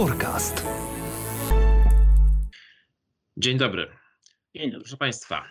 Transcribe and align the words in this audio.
Forecast. 0.00 0.66
Dzień 3.36 3.58
dobry. 3.58 3.90
Dzień 4.54 4.70
dobry. 4.70 4.84
Proszę 4.84 4.96
Państwa, 4.96 5.48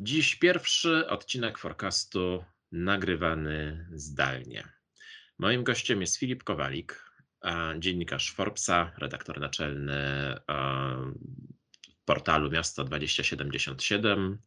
dziś 0.00 0.34
pierwszy 0.36 1.08
odcinek 1.08 1.58
Forecastu 1.58 2.44
nagrywany 2.72 3.86
zdalnie. 3.92 4.68
Moim 5.38 5.64
gościem 5.64 6.00
jest 6.00 6.16
Filip 6.16 6.44
Kowalik, 6.44 7.12
dziennikarz 7.78 8.32
Forbesa, 8.32 8.92
redaktor 8.98 9.40
naczelny 9.40 10.34
portalu 12.04 12.50
Miasto 12.50 12.84
2077 12.84 14.38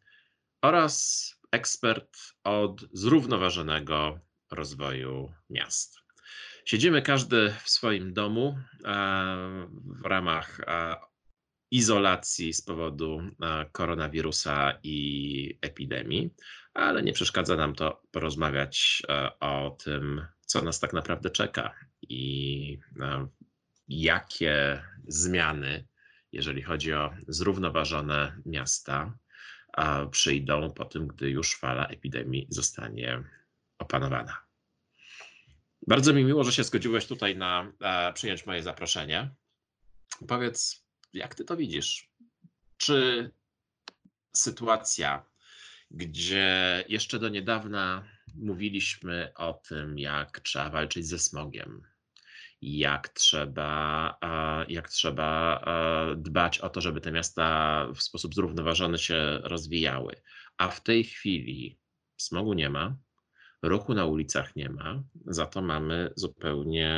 oraz 0.61 1.25
ekspert 1.51 2.17
od 2.43 2.81
zrównoważonego 2.93 4.19
rozwoju 4.51 5.33
miast. 5.49 6.00
Siedzimy 6.65 7.01
każdy 7.01 7.53
w 7.63 7.70
swoim 7.70 8.13
domu 8.13 8.57
w 9.83 10.05
ramach 10.05 10.61
izolacji 11.71 12.53
z 12.53 12.61
powodu 12.61 13.21
koronawirusa 13.71 14.79
i 14.83 15.57
epidemii, 15.61 16.29
ale 16.73 17.03
nie 17.03 17.13
przeszkadza 17.13 17.55
nam 17.55 17.75
to 17.75 18.02
porozmawiać 18.11 19.03
o 19.39 19.77
tym, 19.83 20.25
co 20.45 20.61
nas 20.61 20.79
tak 20.79 20.93
naprawdę 20.93 21.29
czeka 21.29 21.75
i 22.02 22.80
jakie 23.88 24.83
zmiany, 25.07 25.88
jeżeli 26.31 26.61
chodzi 26.61 26.93
o 26.93 27.13
zrównoważone 27.27 28.41
miasta, 28.45 29.17
przyjdą 30.11 30.73
po 30.73 30.85
tym, 30.85 31.07
gdy 31.07 31.30
już 31.30 31.55
fala 31.55 31.88
epidemii 31.88 32.47
zostanie 32.49 33.23
opanowana. 33.77 34.50
Bardzo 35.88 36.13
mi 36.13 36.23
miło, 36.23 36.44
że 36.44 36.52
się 36.52 36.63
zgodziłeś 36.63 37.05
tutaj 37.05 37.38
na 37.38 37.73
przyjąć 38.13 38.45
moje 38.45 38.63
zaproszenie. 38.63 39.36
Powiedz, 40.28 40.86
jak 41.14 41.36
ty 41.36 41.45
to 41.45 41.58
widzisz? 41.58 42.11
Czy 42.78 43.31
sytuacja, 44.36 45.25
gdzie 45.92 46.83
jeszcze 46.89 47.20
do 47.20 47.30
niedawna 47.30 48.08
mówiliśmy 48.36 49.31
o 49.36 49.53
tym, 49.53 50.00
jak 50.00 50.39
trzeba 50.39 50.70
walczyć 50.70 51.08
ze 51.08 51.20
smogiem, 51.20 51.81
jak 52.61 53.09
trzeba, 53.09 54.17
jak 54.67 54.89
trzeba 54.89 55.64
dbać 56.17 56.59
o 56.59 56.70
to, 56.70 56.81
żeby 56.81 57.02
te 57.02 57.11
miasta 57.11 57.88
w 57.95 58.02
sposób 58.02 58.36
zrównoważony 58.36 58.98
się 58.98 59.39
rozwijały, 59.44 60.22
a 60.58 60.67
w 60.67 60.83
tej 60.83 61.03
chwili 61.03 61.80
smogu 62.17 62.53
nie 62.53 62.70
ma, 62.70 62.98
Ruchu 63.62 63.94
na 63.94 64.06
ulicach 64.06 64.56
nie 64.56 64.70
ma, 64.70 65.04
za 65.26 65.45
to 65.45 65.62
mamy 65.62 66.14
zupełnie 66.16 66.92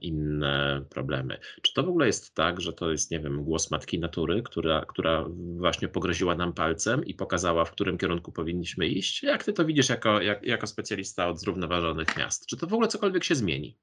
inne 0.00 0.84
problemy. 0.90 1.38
Czy 1.62 1.74
to 1.74 1.82
w 1.82 1.88
ogóle 1.88 2.06
jest 2.06 2.34
tak, 2.34 2.60
że 2.60 2.72
to 2.72 2.90
jest, 2.90 3.10
nie 3.10 3.20
wiem, 3.20 3.44
głos 3.44 3.70
matki 3.70 3.98
natury, 3.98 4.42
która, 4.42 4.84
która 4.88 5.24
właśnie 5.56 5.88
pogroziła 5.88 6.34
nam 6.34 6.52
palcem 6.52 7.04
i 7.04 7.14
pokazała, 7.14 7.64
w 7.64 7.72
którym 7.72 7.98
kierunku 7.98 8.32
powinniśmy 8.32 8.86
iść? 8.86 9.22
Jak 9.22 9.44
ty 9.44 9.52
to 9.52 9.64
widzisz 9.64 9.88
jako, 9.88 10.20
jak, 10.20 10.42
jako 10.42 10.66
specjalista 10.66 11.28
od 11.28 11.40
zrównoważonych 11.40 12.16
miast? 12.16 12.46
Czy 12.46 12.56
to 12.56 12.66
w 12.66 12.72
ogóle 12.72 12.88
cokolwiek 12.88 13.24
się 13.24 13.34
zmieni? 13.34 13.78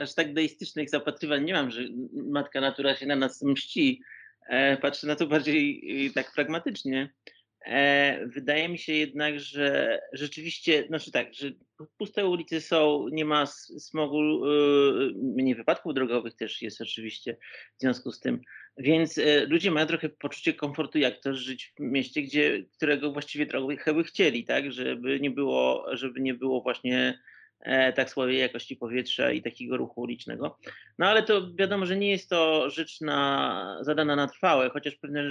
Aż 0.00 0.14
tak 0.14 0.34
deistycznych 0.34 0.90
zapatrywań 0.90 1.44
nie 1.44 1.52
mam, 1.52 1.70
że 1.70 1.80
matka 2.14 2.60
natura 2.60 2.96
się 2.96 3.06
na 3.06 3.16
nas 3.16 3.42
mści. 3.42 4.02
E, 4.48 4.76
patrzę 4.76 5.06
na 5.06 5.16
to 5.16 5.26
bardziej 5.26 6.10
tak 6.14 6.32
pragmatycznie. 6.34 7.14
E, 7.66 8.26
wydaje 8.26 8.68
mi 8.68 8.78
się 8.78 8.92
jednak, 8.92 9.40
że 9.40 10.00
rzeczywiście, 10.12 10.86
znaczy 10.86 11.12
tak, 11.12 11.34
że 11.34 11.50
puste 11.98 12.26
ulice 12.26 12.60
są, 12.60 13.08
nie 13.12 13.24
ma 13.24 13.46
smogu, 13.46 14.46
y, 14.46 15.12
mniej 15.14 15.54
wypadków 15.54 15.94
drogowych 15.94 16.34
też 16.34 16.62
jest 16.62 16.80
oczywiście 16.80 17.36
w 17.78 17.80
związku 17.80 18.12
z 18.12 18.20
tym. 18.20 18.40
Więc 18.76 19.18
e, 19.18 19.46
ludzie 19.46 19.70
mają 19.70 19.86
trochę 19.86 20.08
poczucie 20.08 20.54
komfortu, 20.54 20.98
jak 20.98 21.20
to 21.20 21.34
żyć 21.34 21.72
w 21.76 21.80
mieście, 21.80 22.22
gdzie, 22.22 22.64
którego 22.76 23.12
właściwie 23.12 23.46
trochę 23.46 23.94
by 23.94 24.04
chcieli, 24.04 24.44
tak, 24.44 24.72
żeby 24.72 25.20
nie 25.20 25.30
było, 25.30 25.86
żeby 25.92 26.20
nie 26.20 26.34
było 26.34 26.62
właśnie 26.62 27.18
tak 27.96 28.10
słabej 28.10 28.38
jakości 28.38 28.76
powietrza 28.76 29.32
i 29.32 29.42
takiego 29.42 29.76
ruchu 29.76 30.00
ulicznego. 30.00 30.58
No 30.98 31.06
ale 31.06 31.22
to 31.22 31.54
wiadomo, 31.54 31.86
że 31.86 31.96
nie 31.96 32.10
jest 32.10 32.30
to 32.30 32.70
rzecz 32.70 33.00
na, 33.00 33.78
zadana 33.80 34.16
na 34.16 34.26
trwałe, 34.26 34.70
chociaż 34.70 34.94
pewne 34.94 35.22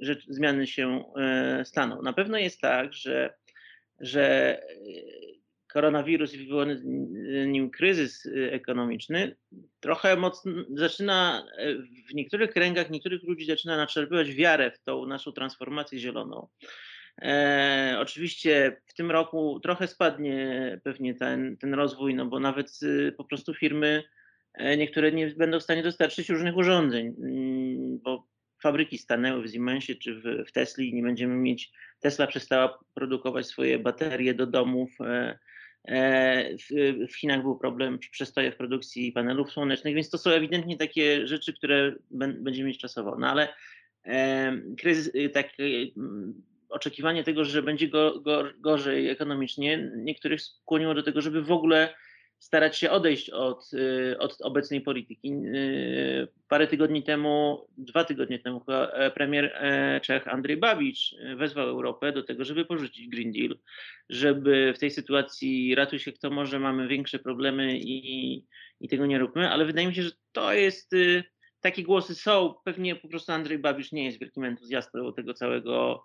rzecz, 0.00 0.26
zmiany 0.28 0.66
się 0.66 1.04
e, 1.16 1.64
staną. 1.64 2.02
Na 2.02 2.12
pewno 2.12 2.38
jest 2.38 2.60
tak, 2.60 2.92
że, 2.92 3.34
że 4.00 4.58
e, 4.58 4.62
koronawirus 5.72 6.34
i 6.34 6.38
wywołany 6.38 6.82
nim 7.46 7.70
kryzys 7.70 8.28
ekonomiczny 8.50 9.36
trochę 9.80 10.16
mocno 10.16 10.52
zaczyna 10.74 11.46
w 12.10 12.14
niektórych 12.14 12.50
kręgach, 12.50 12.90
niektórych 12.90 13.22
ludzi 13.22 13.46
zaczyna 13.46 13.76
naczerpywać 13.76 14.32
wiarę 14.32 14.70
w 14.70 14.82
tą 14.82 15.06
naszą 15.06 15.32
transformację 15.32 15.98
zieloną. 15.98 16.48
E, 17.22 17.96
oczywiście 18.00 18.80
w 18.86 18.94
tym 18.94 19.10
roku 19.10 19.60
trochę 19.60 19.86
spadnie 19.86 20.80
pewnie 20.84 21.14
ten, 21.14 21.56
ten 21.56 21.74
rozwój, 21.74 22.14
no 22.14 22.26
bo 22.26 22.40
nawet 22.40 22.80
po 23.16 23.24
prostu 23.24 23.54
firmy 23.54 24.02
e, 24.54 24.76
niektóre 24.76 25.12
nie 25.12 25.26
będą 25.26 25.60
w 25.60 25.62
stanie 25.62 25.82
dostarczyć 25.82 26.28
różnych 26.28 26.56
urządzeń, 26.56 27.06
mm, 27.06 27.98
bo 27.98 28.26
fabryki 28.62 28.98
stanęły 28.98 29.42
w 29.42 29.52
Siemensie 29.52 29.94
czy 29.94 30.14
w, 30.14 30.48
w 30.48 30.52
Tesli, 30.52 30.94
nie 30.94 31.02
będziemy 31.02 31.36
mieć, 31.36 31.72
Tesla 32.00 32.26
przestała 32.26 32.78
produkować 32.94 33.46
swoje 33.46 33.78
baterie 33.78 34.34
do 34.34 34.46
domów, 34.46 34.90
e, 35.00 35.38
e 35.84 36.56
w, 36.56 36.66
w 37.12 37.16
Chinach 37.16 37.42
był 37.42 37.58
problem 37.58 37.98
przestoje 37.98 38.52
w 38.52 38.56
produkcji 38.56 39.12
panelów 39.12 39.52
słonecznych, 39.52 39.94
więc 39.94 40.10
to 40.10 40.18
są 40.18 40.30
ewidentnie 40.30 40.76
takie 40.76 41.26
rzeczy, 41.26 41.52
które 41.52 41.94
będziemy 42.10 42.68
mieć 42.68 42.78
czasowo. 42.78 43.16
No 43.18 43.30
ale 43.30 43.48
e, 44.04 44.52
kryzys, 44.78 45.12
tak 45.32 45.48
oczekiwanie 46.76 47.24
tego, 47.24 47.44
że 47.44 47.62
będzie 47.62 47.88
go, 47.88 48.20
go, 48.20 48.44
gorzej 48.58 49.08
ekonomicznie, 49.08 49.90
niektórych 49.96 50.42
skłoniło 50.42 50.94
do 50.94 51.02
tego, 51.02 51.20
żeby 51.20 51.42
w 51.42 51.52
ogóle 51.52 51.94
starać 52.38 52.78
się 52.78 52.90
odejść 52.90 53.30
od, 53.30 53.72
y, 53.72 54.18
od 54.18 54.40
obecnej 54.40 54.80
polityki. 54.80 55.32
Y, 55.32 56.28
parę 56.48 56.66
tygodni 56.66 57.02
temu, 57.02 57.66
dwa 57.78 58.04
tygodnie 58.04 58.38
temu 58.38 58.62
e, 58.68 59.10
premier 59.10 59.44
e, 59.54 60.00
Czech 60.00 60.28
Andrzej 60.28 60.56
Babicz 60.56 61.14
e, 61.18 61.36
wezwał 61.36 61.68
Europę 61.68 62.12
do 62.12 62.22
tego, 62.22 62.44
żeby 62.44 62.64
porzucić 62.64 63.08
Green 63.08 63.32
Deal, 63.32 63.58
żeby 64.08 64.72
w 64.76 64.78
tej 64.78 64.90
sytuacji 64.90 65.74
ratuj 65.74 65.98
się 65.98 66.12
kto 66.12 66.30
może, 66.30 66.58
mamy 66.58 66.88
większe 66.88 67.18
problemy 67.18 67.78
i, 67.78 68.44
i 68.80 68.88
tego 68.88 69.06
nie 69.06 69.18
róbmy, 69.18 69.50
ale 69.50 69.64
wydaje 69.64 69.86
mi 69.86 69.94
się, 69.94 70.02
że 70.02 70.10
to 70.32 70.52
jest, 70.52 70.92
y, 70.92 71.24
takie 71.60 71.82
głosy 71.82 72.14
są, 72.14 72.54
pewnie 72.64 72.96
po 72.96 73.08
prostu 73.08 73.32
Andrzej 73.32 73.58
Babicz 73.58 73.92
nie 73.92 74.04
jest 74.04 74.20
wielkim 74.20 74.44
entuzjastą 74.44 75.12
tego 75.12 75.34
całego 75.34 76.04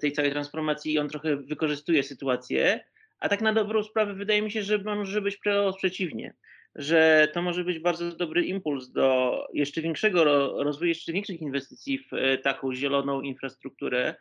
tej 0.00 0.12
całej 0.12 0.30
transformacji 0.30 0.92
i 0.92 0.98
on 0.98 1.08
trochę 1.08 1.36
wykorzystuje 1.36 2.02
sytuację, 2.02 2.84
a 3.20 3.28
tak 3.28 3.40
na 3.40 3.52
dobrą 3.52 3.82
sprawę 3.82 4.14
wydaje 4.14 4.42
mi 4.42 4.50
się, 4.50 4.62
że 4.62 4.78
może 4.78 5.20
być 5.20 5.38
przeciwnie, 5.76 6.34
że 6.74 7.28
to 7.32 7.42
może 7.42 7.64
być 7.64 7.78
bardzo 7.78 8.16
dobry 8.16 8.44
impuls 8.44 8.90
do 8.90 9.38
jeszcze 9.52 9.82
większego 9.82 10.24
rozwoju, 10.64 10.88
jeszcze 10.88 11.12
większych 11.12 11.40
inwestycji 11.40 11.98
w 11.98 12.12
e, 12.12 12.38
taką 12.38 12.74
zieloną 12.74 13.20
infrastrukturę 13.20 14.14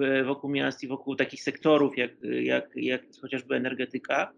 e, 0.00 0.24
wokół 0.24 0.50
miast 0.50 0.82
i 0.82 0.88
wokół 0.88 1.16
takich 1.16 1.42
sektorów 1.42 1.98
jak, 1.98 2.10
jak, 2.22 2.70
jak 2.74 3.02
chociażby 3.20 3.54
energetyka. 3.54 4.32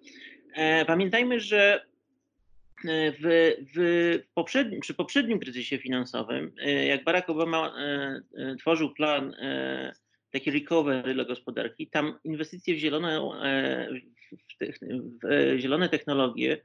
Pamiętajmy, 0.86 1.41
że 1.41 1.84
w, 3.20 3.53
w 3.76 4.22
poprzednim, 4.34 4.80
przy 4.80 4.94
poprzednim 4.94 5.38
kryzysie 5.38 5.78
finansowym, 5.78 6.53
jak 6.86 7.04
Barack 7.04 7.30
Obama 7.30 7.74
tworzył 8.58 8.94
plan 8.94 9.34
taki 10.36 10.50
recovery 10.50 11.14
dla 11.14 11.24
gospodarki, 11.24 11.86
tam 11.86 12.19
inwestycje 12.24 12.74
w 12.74 12.78
zielone, 12.78 13.20
e, 13.42 13.88
w, 14.32 14.64
w, 14.64 15.19
w 15.22 15.58
zielone 15.58 15.88
technologie 15.88 16.60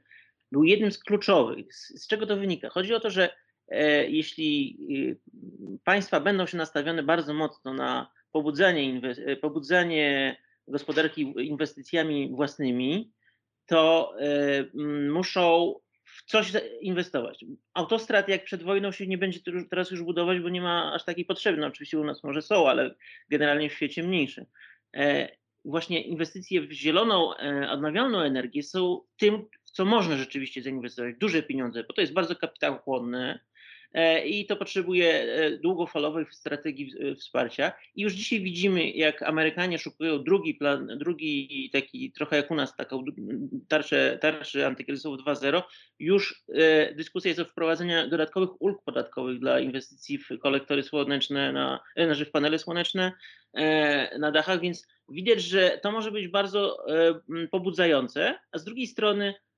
był 0.52 0.64
jednym 0.64 0.92
z 0.92 0.98
kluczowych. 0.98 1.74
Z, 1.74 2.02
z, 2.02 2.06
czego 2.06 2.26
to 2.26 2.36
wynika? 2.36 2.68
Chodzi 2.70 2.94
o 2.94 3.00
to, 3.00 3.10
że 3.10 3.30
e, 3.68 4.10
jeśli 4.10 4.78
e, 5.10 5.78
państwa 5.84 6.20
będą 6.20 6.46
się 6.46 6.56
nastawione 6.56 7.02
bardzo 7.02 7.34
mocno 7.34 7.74
na 7.74 8.10
pobudzenie, 8.32 9.00
e, 9.26 9.36
pobudzenie 9.36 10.36
gospodarki 10.68 11.34
inwestycjami 11.36 12.30
własnymi, 12.34 13.12
to 13.66 14.14
e, 14.20 14.64
muszą 15.08 15.74
w 16.12 16.22
coś 16.22 16.52
inwestować. 16.80 17.44
Autostrad 17.74 18.28
jak 18.28 18.44
przed 18.44 18.62
wojną 18.62 18.92
się 18.92 19.06
nie 19.06 19.18
będzie 19.18 19.40
teraz 19.70 19.90
już 19.90 20.02
budować, 20.02 20.40
bo 20.40 20.48
nie 20.48 20.60
ma 20.60 20.92
aż 20.94 21.04
takiej 21.04 21.24
potrzeby. 21.24 21.58
No, 21.58 21.66
oczywiście 21.66 21.98
u 21.98 22.04
nas 22.04 22.24
może 22.24 22.42
są, 22.42 22.68
ale 22.68 22.94
generalnie 23.28 23.70
w 23.70 23.74
świecie 23.74 24.02
mniejsze. 24.02 24.46
E, 24.96 25.28
właśnie 25.64 26.02
inwestycje 26.02 26.60
w 26.60 26.72
zieloną, 26.72 27.36
e, 27.36 27.70
odnawialną 27.70 28.20
energię 28.20 28.62
są 28.62 29.00
tym, 29.16 29.48
w 29.64 29.70
co 29.70 29.84
można 29.84 30.16
rzeczywiście 30.16 30.62
zainwestować. 30.62 31.14
Duże 31.18 31.42
pieniądze, 31.42 31.84
bo 31.84 31.92
to 31.92 32.00
jest 32.00 32.12
bardzo 32.12 32.36
kapitałochłonne. 32.36 33.40
E, 33.94 34.26
i 34.26 34.46
to 34.46 34.56
potrzebuje 34.56 35.22
e, 35.22 35.50
długofalowej 35.58 36.26
strategii 36.30 36.92
wsparcia. 37.16 37.72
I 37.94 38.02
już 38.02 38.12
dzisiaj 38.12 38.40
widzimy, 38.40 38.90
jak 38.90 39.22
Amerykanie 39.22 39.78
szukają 39.78 40.24
drugi 40.24 40.54
plan, 40.54 40.86
drugi 40.98 41.70
taki 41.72 42.12
trochę 42.12 42.36
jak 42.36 42.50
u 42.50 42.54
nas 42.54 42.76
taką 42.76 43.04
tarczę, 43.68 44.18
tarczę 44.20 44.66
antykryzysową 44.66 45.16
2.0, 45.16 45.62
już 45.98 46.44
dyskusja 46.96 47.28
jest 47.28 47.40
o 47.40 47.44
wprowadzeniu 47.44 48.08
dodatkowych 48.08 48.62
ulg 48.62 48.82
podatkowych 48.84 49.38
dla 49.38 49.60
inwestycji 49.60 50.18
w 50.18 50.28
kolektory 50.42 50.82
słoneczne, 50.82 51.52
na, 51.52 51.80
znaczy 51.96 52.24
w 52.24 52.30
panele 52.30 52.58
słoneczne 52.58 53.12
na 54.18 54.30
dachach, 54.32 54.60
więc 54.60 54.86
widać, 55.08 55.42
że 55.42 55.78
to 55.82 55.92
może 55.92 56.12
być 56.12 56.28
bardzo 56.28 56.86
pobudzające, 57.50 58.38
a 58.52 58.58
z 58.58 58.64
drugiej 58.64 58.86
strony 58.86 59.34
E, 59.34 59.51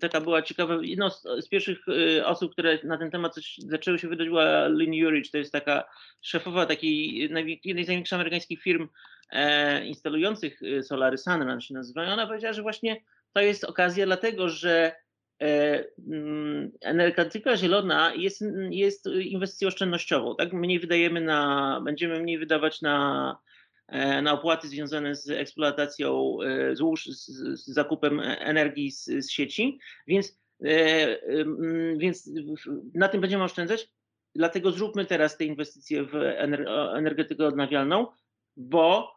taka 0.00 0.20
była 0.20 0.42
ciekawa, 0.42 0.78
jedną 0.82 1.10
z, 1.10 1.48
pierwszych 1.50 1.78
e, 1.88 2.26
osób, 2.26 2.52
które 2.52 2.78
na 2.84 2.98
ten 2.98 3.10
temat 3.10 3.34
coś 3.34 3.56
zaczęły 3.58 3.98
się 3.98 4.08
wydać 4.08 4.28
była 4.28 4.68
Lynn 4.68 4.94
Jurich, 4.94 5.30
to 5.30 5.38
jest 5.38 5.52
taka 5.52 5.84
szefowa 6.20 6.66
takiej 6.66 7.18
jednej 7.18 7.84
z 7.84 7.88
największych 7.88 8.14
amerykańskich 8.14 8.62
firm 8.62 8.88
e, 9.30 9.86
instalujących 9.86 10.60
solary, 10.82 11.18
Sunrun 11.18 11.60
się 11.60 11.74
nazywają. 11.74 12.12
Ona 12.12 12.26
powiedziała, 12.26 12.52
że 12.52 12.62
właśnie 12.62 13.02
to 13.32 13.40
jest 13.40 13.64
okazja 13.64 14.06
dlatego, 14.06 14.48
że 14.48 14.92
e, 15.42 15.84
mm, 16.08 16.70
energetyka 16.80 17.56
zielona 17.56 18.12
jest, 18.14 18.44
jest 18.70 19.06
inwestycją 19.06 19.68
oszczędnościową, 19.68 20.36
tak? 20.36 20.52
Mniej 20.52 20.80
wydajemy 20.80 21.20
na, 21.20 21.80
będziemy 21.84 22.20
mniej 22.20 22.38
wydawać 22.38 22.82
na 22.82 23.36
E, 23.36 23.55
na 24.22 24.32
opłaty 24.32 24.68
związane 24.68 25.14
z 25.14 25.30
eksploatacją 25.30 26.38
e, 26.42 26.76
złóż, 26.76 27.06
z, 27.06 27.26
z 27.60 27.66
zakupem 27.66 28.20
energii 28.20 28.90
z, 28.90 29.04
z 29.04 29.30
sieci, 29.30 29.78
więc, 30.06 30.38
e, 30.64 31.18
więc 31.96 32.30
na 32.94 33.08
tym 33.08 33.20
będziemy 33.20 33.44
oszczędzać. 33.44 33.88
Dlatego 34.34 34.70
zróbmy 34.70 35.04
teraz 35.04 35.36
te 35.36 35.44
inwestycje 35.44 36.04
w 36.04 36.14
energetykę 36.94 37.46
odnawialną, 37.46 38.06
bo 38.56 39.16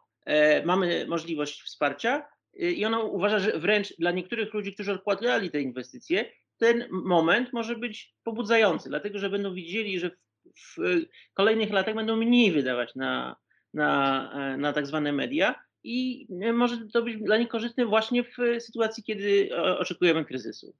mamy 0.64 1.06
możliwość 1.08 1.62
wsparcia 1.62 2.28
i 2.54 2.84
ona 2.84 2.98
uważa, 2.98 3.38
że 3.38 3.58
wręcz 3.58 3.96
dla 3.96 4.10
niektórych 4.10 4.54
ludzi, 4.54 4.74
którzy 4.74 4.92
odkładali 4.92 5.50
te 5.50 5.60
inwestycje, 5.60 6.32
ten 6.58 6.86
moment 6.90 7.52
może 7.52 7.76
być 7.76 8.14
pobudzający, 8.24 8.88
dlatego 8.88 9.18
że 9.18 9.30
będą 9.30 9.54
widzieli, 9.54 9.98
że 9.98 10.10
w, 10.10 10.76
w 10.76 11.34
kolejnych 11.34 11.70
latach 11.70 11.94
będą 11.94 12.16
mniej 12.16 12.52
wydawać 12.52 12.94
na, 12.94 13.36
na, 13.74 14.30
e, 14.32 14.56
na 14.56 14.72
tak 14.72 14.86
zwane 14.86 15.12
media 15.12 15.54
i 15.84 16.26
e, 16.42 16.52
może 16.52 16.78
to 16.92 17.02
być 17.02 17.22
dla 17.22 17.36
nich 17.36 17.48
korzystne 17.48 17.86
właśnie 17.86 18.24
w 18.24 18.36
sytuacji, 18.58 19.02
kiedy 19.02 19.50
oczekujemy 19.78 20.24
kryzysu. 20.24 20.74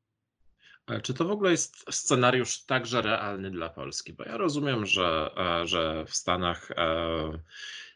Ale 0.87 1.01
czy 1.01 1.15
to 1.15 1.25
w 1.25 1.31
ogóle 1.31 1.51
jest 1.51 1.85
scenariusz 1.91 2.65
także 2.65 3.03
realny 3.03 3.51
dla 3.51 3.69
Polski? 3.69 4.13
Bo 4.13 4.25
ja 4.25 4.37
rozumiem, 4.37 4.87
że, 4.87 5.31
e, 5.37 5.67
że 5.67 6.05
w 6.07 6.15
Stanach 6.15 6.69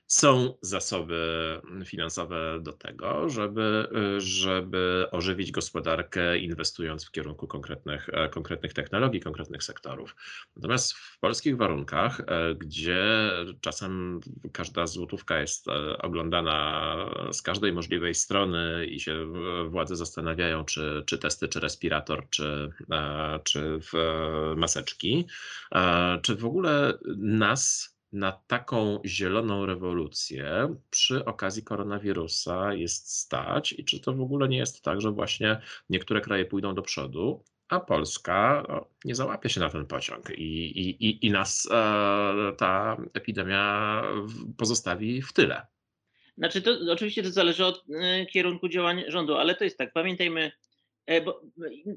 są 0.06 0.54
zasoby 0.62 1.60
finansowe 1.84 2.60
do 2.60 2.72
tego, 2.72 3.28
żeby, 3.28 3.88
żeby 4.18 5.06
ożywić 5.10 5.52
gospodarkę, 5.52 6.38
inwestując 6.38 7.06
w 7.06 7.10
kierunku 7.10 7.46
konkretnych, 7.46 8.08
konkretnych 8.30 8.72
technologii, 8.72 9.20
konkretnych 9.20 9.64
sektorów. 9.64 10.16
Natomiast 10.56 10.92
w 10.92 11.18
polskich 11.18 11.56
warunkach, 11.56 12.20
e, 12.20 12.54
gdzie 12.54 13.30
czasem 13.60 14.20
każda 14.52 14.86
złotówka 14.86 15.40
jest 15.40 15.68
e, 15.68 15.98
oglądana 15.98 16.96
z 17.32 17.42
każdej 17.42 17.72
możliwej 17.72 18.14
strony 18.14 18.86
i 18.86 19.00
się 19.00 19.32
władze 19.68 19.96
zastanawiają, 19.96 20.64
czy, 20.64 21.02
czy 21.06 21.18
testy, 21.18 21.48
czy 21.48 21.60
respirator, 21.60 22.28
czy, 22.30 22.70
e, 22.90 23.40
czy 23.44 23.80
maseczki, 24.56 25.26
czy 26.22 26.36
w 26.36 26.44
ogóle 26.44 26.98
nas 27.16 27.93
na 28.14 28.32
taką 28.32 29.00
zieloną 29.04 29.66
rewolucję 29.66 30.74
przy 30.90 31.24
okazji 31.24 31.62
koronawirusa 31.62 32.74
jest 32.74 33.18
stać 33.18 33.72
i 33.72 33.84
czy 33.84 34.00
to 34.00 34.12
w 34.12 34.20
ogóle 34.20 34.48
nie 34.48 34.56
jest 34.56 34.82
tak, 34.82 35.00
że 35.00 35.10
właśnie 35.10 35.60
niektóre 35.90 36.20
kraje 36.20 36.44
pójdą 36.44 36.74
do 36.74 36.82
przodu, 36.82 37.44
a 37.68 37.80
Polska 37.80 38.64
no, 38.68 38.86
nie 39.04 39.14
załapie 39.14 39.48
się 39.48 39.60
na 39.60 39.70
ten 39.70 39.86
pociąg 39.86 40.30
i, 40.30 40.42
i, 40.80 41.06
i, 41.06 41.26
i 41.26 41.30
nas 41.30 41.68
e, 41.70 42.52
ta 42.56 42.96
epidemia 43.14 44.02
pozostawi 44.56 45.22
w 45.22 45.32
tyle. 45.32 45.66
Znaczy, 46.38 46.62
to 46.62 46.78
oczywiście 46.92 47.22
to 47.22 47.30
zależy 47.30 47.66
od 47.66 47.84
e, 47.90 48.26
kierunku 48.26 48.68
działań 48.68 49.04
rządu, 49.08 49.34
ale 49.34 49.54
to 49.54 49.64
jest 49.64 49.78
tak, 49.78 49.92
pamiętajmy, 49.92 50.52
bo 51.24 51.42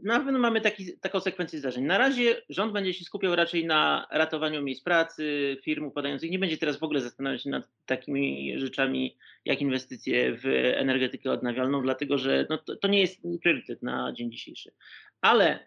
na 0.04 0.20
pewno 0.20 0.40
mamy 0.40 0.62
taki, 0.62 0.98
taką 0.98 1.20
sekwencję 1.20 1.60
zdarzeń. 1.60 1.86
Na 1.86 1.98
razie 1.98 2.42
rząd 2.50 2.74
będzie 2.74 2.94
się 2.94 3.06
skupiał 3.06 3.36
raczej 3.36 3.66
na 3.66 4.08
ratowaniu 4.12 4.62
miejsc 4.62 4.84
pracy, 4.84 5.58
firm 5.64 5.86
upadających. 5.86 6.32
Nie 6.32 6.40
będzie 6.40 6.58
teraz 6.58 6.80
w 6.80 6.84
ogóle 6.84 7.02
zastanawiać 7.02 7.44
się 7.44 7.50
nad 7.50 7.70
takimi 7.86 8.54
rzeczami 8.60 9.18
jak 9.46 9.62
inwestycje 9.62 10.38
w 10.38 10.46
energetykę 10.76 11.32
odnawialną, 11.32 11.82
dlatego 11.82 12.18
że 12.18 12.46
no 12.50 12.58
to, 12.58 12.76
to 12.76 12.88
nie 12.88 13.02
jest 13.02 13.22
priorytet 13.42 13.84
na 13.84 14.14
dzień 14.14 14.32
dzisiejszy 14.32 14.72
ale 15.22 15.46
e, 15.50 15.60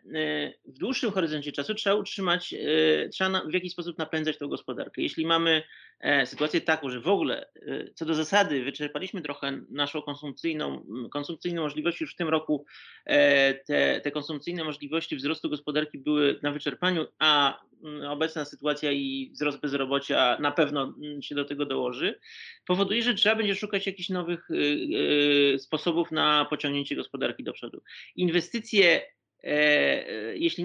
w 0.64 0.78
dłuższym 0.78 1.10
horyzoncie 1.10 1.52
czasu 1.52 1.74
trzeba 1.74 1.96
utrzymać, 1.96 2.54
e, 2.54 3.08
trzeba 3.08 3.40
w 3.40 3.52
jakiś 3.52 3.72
sposób 3.72 3.98
napędzać 3.98 4.38
tą 4.38 4.48
gospodarkę. 4.48 5.02
Jeśli 5.02 5.26
mamy 5.26 5.62
e, 6.00 6.26
sytuację 6.26 6.60
taką, 6.60 6.90
że 6.90 7.00
w 7.00 7.08
ogóle 7.08 7.48
co 7.94 8.04
do 8.04 8.14
zasady 8.14 8.64
wyczerpaliśmy 8.64 9.22
trochę 9.22 9.60
naszą 9.70 10.02
konsumpcyjną, 10.02 10.86
konsumpcyjną 11.10 11.62
możliwość, 11.62 12.00
już 12.00 12.14
w 12.14 12.16
tym 12.16 12.28
roku 12.28 12.66
te, 13.66 14.00
te 14.04 14.10
konsumpcyjne 14.10 14.64
możliwości 14.64 15.16
wzrostu 15.16 15.50
gospodarki 15.50 15.98
były 15.98 16.40
na 16.42 16.52
wyczerpaniu, 16.52 17.06
a 17.18 17.60
obecna 18.08 18.44
sytuacja 18.44 18.92
i 18.92 19.30
wzrost 19.34 19.60
bezrobocia 19.60 20.36
na 20.40 20.52
pewno 20.52 20.94
się 21.22 21.34
do 21.34 21.44
tego 21.44 21.66
dołoży, 21.66 22.20
powoduje, 22.66 23.02
że 23.02 23.14
trzeba 23.14 23.36
będzie 23.36 23.54
szukać 23.54 23.86
jakichś 23.86 24.08
nowych 24.08 24.48
sposobów 25.58 26.12
na 26.12 26.44
pociągnięcie 26.50 26.96
gospodarki 26.96 27.44
do 27.44 27.52
przodu. 27.52 27.82
Inwestycje 28.16 29.02
E, 29.44 29.48
e, 30.08 30.36
jeśli 30.36 30.64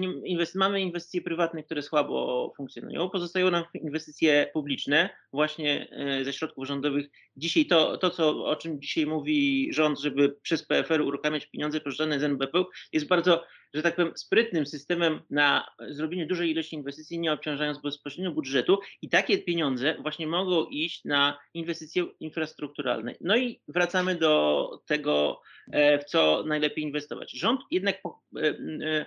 mamy 0.54 0.80
inwestycje 0.80 1.20
prywatne, 1.22 1.62
które 1.62 1.82
słabo 1.82 2.52
funkcjonują, 2.56 3.10
pozostają 3.10 3.50
nam 3.50 3.64
inwestycje 3.74 4.50
publiczne, 4.52 5.10
właśnie 5.32 5.88
e, 5.90 6.24
ze 6.24 6.32
środków 6.32 6.66
rządowych. 6.66 7.06
Dzisiaj 7.36 7.66
to, 7.66 7.98
to 7.98 8.10
co, 8.10 8.44
o 8.44 8.56
czym 8.56 8.80
dzisiaj 8.80 9.06
mówi 9.06 9.68
rząd, 9.72 10.00
żeby 10.00 10.36
przez 10.42 10.66
PFR 10.66 11.00
uruchamiać 11.00 11.46
pieniądze 11.46 11.80
pożyczone 11.80 12.20
z 12.20 12.22
NBP, 12.22 12.64
jest 12.92 13.06
bardzo 13.06 13.44
że 13.74 13.82
tak 13.82 13.96
powiem, 13.96 14.12
sprytnym 14.16 14.66
systemem 14.66 15.20
na 15.30 15.66
zrobienie 15.88 16.26
dużej 16.26 16.50
ilości 16.50 16.76
inwestycji, 16.76 17.18
nie 17.18 17.32
obciążając 17.32 17.78
bezpośrednio 17.82 18.32
budżetu 18.32 18.78
i 19.02 19.08
takie 19.08 19.38
pieniądze 19.38 19.96
właśnie 20.02 20.26
mogą 20.26 20.64
iść 20.64 21.04
na 21.04 21.38
inwestycje 21.54 22.06
infrastrukturalne. 22.20 23.14
No 23.20 23.36
i 23.36 23.60
wracamy 23.68 24.14
do 24.14 24.70
tego, 24.86 25.40
e, 25.72 25.98
w 25.98 26.04
co 26.04 26.44
najlepiej 26.46 26.84
inwestować. 26.84 27.32
Rząd 27.32 27.60
jednak 27.70 27.96
e, 28.36 28.48
e, 28.48 29.06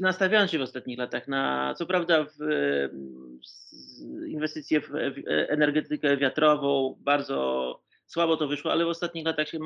nastawiając 0.00 0.50
się 0.50 0.58
w 0.58 0.62
ostatnich 0.62 0.98
latach 0.98 1.28
na, 1.28 1.74
co 1.78 1.86
prawda, 1.86 2.24
w, 2.24 2.38
inwestycje 4.28 4.80
w 4.80 4.90
energetykę 5.26 6.16
wiatrową, 6.16 6.98
bardzo 7.00 7.85
słabo 8.06 8.36
to 8.36 8.48
wyszło, 8.48 8.72
ale 8.72 8.84
w 8.84 8.88
ostatnich 8.88 9.26
latach 9.26 9.48
się 9.48 9.58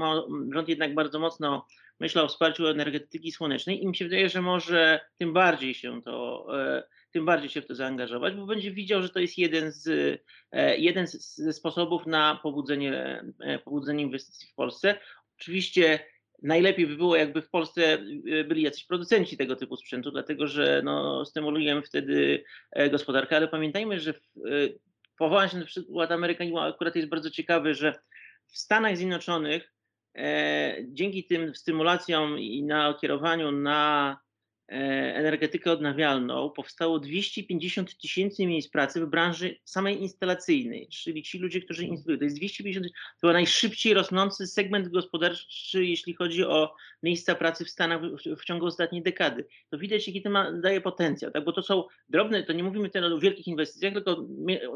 rząd 0.52 0.68
jednak 0.68 0.94
bardzo 0.94 1.18
mocno 1.18 1.66
myślał 2.00 2.24
o 2.24 2.28
wsparciu 2.28 2.66
energetyki 2.66 3.32
słonecznej 3.32 3.82
i 3.82 3.86
mi 3.86 3.96
się 3.96 4.04
wydaje, 4.04 4.28
że 4.28 4.42
może 4.42 5.00
tym 5.18 5.32
bardziej 5.32 5.74
się 5.74 6.02
to, 6.02 6.46
e, 6.60 6.82
tym 7.12 7.24
bardziej 7.24 7.50
się 7.50 7.62
w 7.62 7.66
to 7.66 7.74
zaangażować, 7.74 8.34
bo 8.34 8.46
będzie 8.46 8.70
widział, 8.70 9.02
że 9.02 9.08
to 9.08 9.20
jest 9.20 9.38
jeden 9.38 9.72
z, 9.72 9.88
e, 10.52 10.76
jeden 10.76 11.06
ze 11.20 11.52
sposobów 11.52 12.06
na 12.06 12.40
pobudzenie, 12.42 13.24
e, 13.40 13.58
pobudzenie 13.58 14.02
inwestycji 14.02 14.48
w 14.48 14.54
Polsce. 14.54 14.98
Oczywiście 15.40 16.00
najlepiej 16.42 16.86
by 16.86 16.96
było, 16.96 17.16
jakby 17.16 17.42
w 17.42 17.50
Polsce 17.50 17.98
byli 18.48 18.62
jacyś 18.62 18.84
producenci 18.84 19.36
tego 19.36 19.56
typu 19.56 19.76
sprzętu, 19.76 20.10
dlatego 20.10 20.46
że 20.46 20.82
no, 20.84 21.24
stymulujemy 21.24 21.82
wtedy 21.82 22.44
gospodarkę, 22.90 23.36
ale 23.36 23.48
pamiętajmy, 23.48 24.00
że 24.00 24.12
w, 24.12 24.20
powołam 25.18 25.48
się 25.48 25.58
na 25.58 25.64
przykład 25.64 26.12
Amerykanizmu, 26.12 26.58
akurat 26.58 26.96
jest 26.96 27.08
bardzo 27.08 27.30
ciekawy, 27.30 27.74
że 27.74 27.94
w 28.50 28.58
Stanach 28.58 28.96
Zjednoczonych 28.96 29.72
e, 30.16 30.76
dzięki 30.88 31.24
tym 31.24 31.54
stymulacjom 31.54 32.38
i 32.38 32.62
na 32.62 32.94
kierowaniu 33.00 33.52
na 33.52 34.18
energetykę 34.70 35.72
odnawialną 35.72 36.50
powstało 36.50 36.98
250 36.98 37.98
tysięcy 37.98 38.46
miejsc 38.46 38.70
pracy 38.70 39.00
w 39.00 39.08
branży 39.08 39.58
samej 39.64 40.02
instalacyjnej, 40.02 40.88
czyli 40.88 41.22
ci 41.22 41.38
ludzie, 41.38 41.60
którzy 41.60 41.84
instalują. 41.84 42.18
To 42.18 42.24
jest 42.24 42.36
250, 42.36 42.86
to 42.86 42.92
był 43.22 43.32
najszybciej 43.32 43.94
rosnący 43.94 44.46
segment 44.46 44.88
gospodarczy, 44.88 45.84
jeśli 45.84 46.14
chodzi 46.14 46.44
o 46.44 46.74
miejsca 47.02 47.34
pracy 47.34 47.64
w 47.64 47.70
Stanach 47.70 48.00
w, 48.02 48.36
w 48.36 48.44
ciągu 48.44 48.66
ostatniej 48.66 49.02
dekady. 49.02 49.46
To 49.70 49.78
widać, 49.78 50.06
jaki 50.06 50.22
to 50.22 50.30
ma, 50.30 50.52
daje 50.52 50.80
potencjał, 50.80 51.30
tak? 51.30 51.44
bo 51.44 51.52
to 51.52 51.62
są 51.62 51.84
drobne, 52.08 52.42
to 52.42 52.52
nie 52.52 52.62
mówimy 52.62 52.90
teraz 52.90 53.12
o 53.12 53.18
wielkich 53.18 53.46
inwestycjach, 53.46 53.92
tylko 53.94 54.26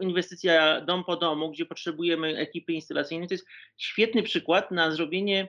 inwestycja 0.00 0.80
dom 0.80 1.04
po 1.04 1.16
domu, 1.16 1.50
gdzie 1.50 1.66
potrzebujemy 1.66 2.36
ekipy 2.36 2.72
instalacyjnej. 2.72 3.28
To 3.28 3.34
jest 3.34 3.46
świetny 3.76 4.22
przykład 4.22 4.70
na 4.70 4.90
zrobienie 4.90 5.40
e, 5.42 5.48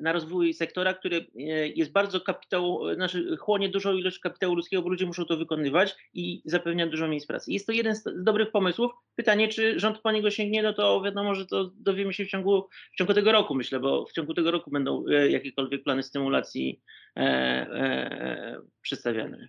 na 0.00 0.12
rozwój 0.12 0.54
sektora, 0.54 0.94
który 0.94 1.16
e, 1.16 1.68
jest 1.68 1.92
bardzo 1.92 2.20
kapitał, 2.20 2.94
znaczy 2.94 3.36
chłonie 3.36 3.68
dużą 3.68 3.92
ilość 3.92 4.18
kapitału 4.18 4.54
ludzkiego, 4.54 4.82
bo 4.82 4.88
ludzie 4.88 5.06
muszą 5.06 5.24
to 5.24 5.36
wykonywać 5.36 5.96
i 6.14 6.42
zapewnia 6.44 6.86
dużo 6.86 7.08
miejsc 7.08 7.26
pracy. 7.26 7.52
Jest 7.52 7.66
to 7.66 7.72
jeden 7.72 7.96
z 7.96 8.04
dobrych 8.24 8.50
pomysłów. 8.50 8.92
Pytanie, 9.16 9.48
czy 9.48 9.80
rząd 9.80 9.98
po 9.98 10.12
niego 10.12 10.30
sięgnie, 10.30 10.62
no 10.62 10.72
to 10.72 11.02
wiadomo, 11.02 11.34
że 11.34 11.46
to 11.46 11.70
dowiemy 11.74 12.12
się 12.12 12.24
w 12.24 12.28
ciągu, 12.28 12.68
w 12.92 12.96
ciągu 12.96 13.14
tego 13.14 13.32
roku, 13.32 13.54
myślę, 13.54 13.80
bo 13.80 14.06
w 14.06 14.12
ciągu 14.12 14.34
tego 14.34 14.50
roku 14.50 14.70
będą 14.70 15.04
jakiekolwiek 15.06 15.82
plany 15.82 16.02
stymulacji 16.02 16.80
e, 17.16 17.20
e, 17.20 18.60
przedstawiane. 18.82 19.48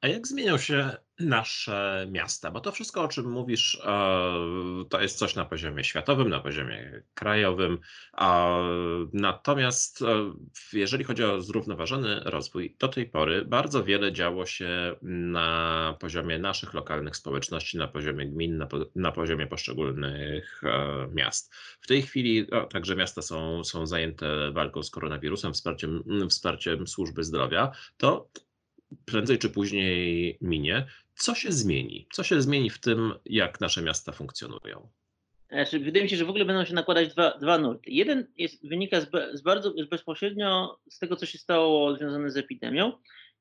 A 0.00 0.08
jak 0.08 0.26
zmienią 0.26 0.58
się 0.58 0.96
nasze 1.20 2.06
miasta? 2.10 2.50
Bo 2.50 2.60
to 2.60 2.72
wszystko, 2.72 3.02
o 3.02 3.08
czym 3.08 3.30
mówisz, 3.30 3.80
e, 3.84 4.84
to 4.90 5.00
jest 5.00 5.18
coś 5.18 5.34
na 5.34 5.44
poziomie 5.44 5.84
światowym, 5.84 6.28
na 6.28 6.40
poziomie 6.40 7.02
krajowym. 7.14 7.78
Natomiast 9.12 10.02
e, 10.02 10.32
jeżeli 10.72 11.04
chodzi 11.04 11.24
o 11.24 11.40
zrównoważony 11.40 12.20
rozwój, 12.24 12.76
do 12.78 12.88
tej 12.88 13.06
pory 13.06 13.44
bardzo 13.44 13.84
wiele 13.84 14.12
działo 14.12 14.46
się 14.46 14.96
na 15.02 15.96
poziomie 16.00 16.38
naszych 16.38 16.74
lokalnych 16.74 17.16
społeczności, 17.16 17.78
na 17.78 17.88
poziomie 17.88 18.26
gmin, 18.26 18.64
na, 18.96 19.12
poziomie 19.12 19.46
poszczególnych 19.46 20.60
e, 20.64 21.08
miast. 21.14 21.54
W 21.80 21.86
tej 21.86 22.02
chwili 22.02 22.46
także 22.70 22.96
miasta 22.96 23.22
są, 23.22 23.64
są 23.64 23.86
zajęte 23.86 24.52
walką 24.52 24.82
z 24.82 24.90
koronawirusem, 24.90 25.52
wsparciem, 25.52 26.04
wsparciem 26.30 26.86
służby 26.86 27.24
zdrowia. 27.24 27.70
To 27.96 28.30
prędzej 29.04 29.38
czy 29.38 29.50
później 29.50 30.38
minie. 30.40 30.86
Co 31.14 31.34
się 31.34 31.52
zmieni? 31.52 32.08
Co 32.12 32.22
się 32.22 32.42
zmieni 32.42 32.70
w 32.70 32.80
tym, 32.80 33.14
jak 33.24 33.60
nasze 33.60 33.82
miasta 33.82 34.12
funkcjonują? 34.12 34.88
Znaczy, 35.50 35.78
wydaje 35.78 36.04
mi 36.04 36.10
się, 36.10 36.16
że 36.16 36.24
w 36.24 36.30
ogóle 36.30 36.44
będą 36.44 36.64
się 36.64 36.74
nakładać 36.74 37.08
dwa, 37.08 37.38
dwa 37.38 37.58
nurty. 37.58 37.90
Jeden 37.90 38.26
jest, 38.36 38.68
wynika 38.68 39.00
z, 39.00 39.10
z 39.32 39.42
bardzo 39.42 39.74
bezpośrednio 39.90 40.78
z 40.90 40.98
tego, 40.98 41.16
co 41.16 41.26
się 41.26 41.38
stało 41.38 41.96
związane 41.96 42.30
z 42.30 42.36
epidemią. 42.36 42.92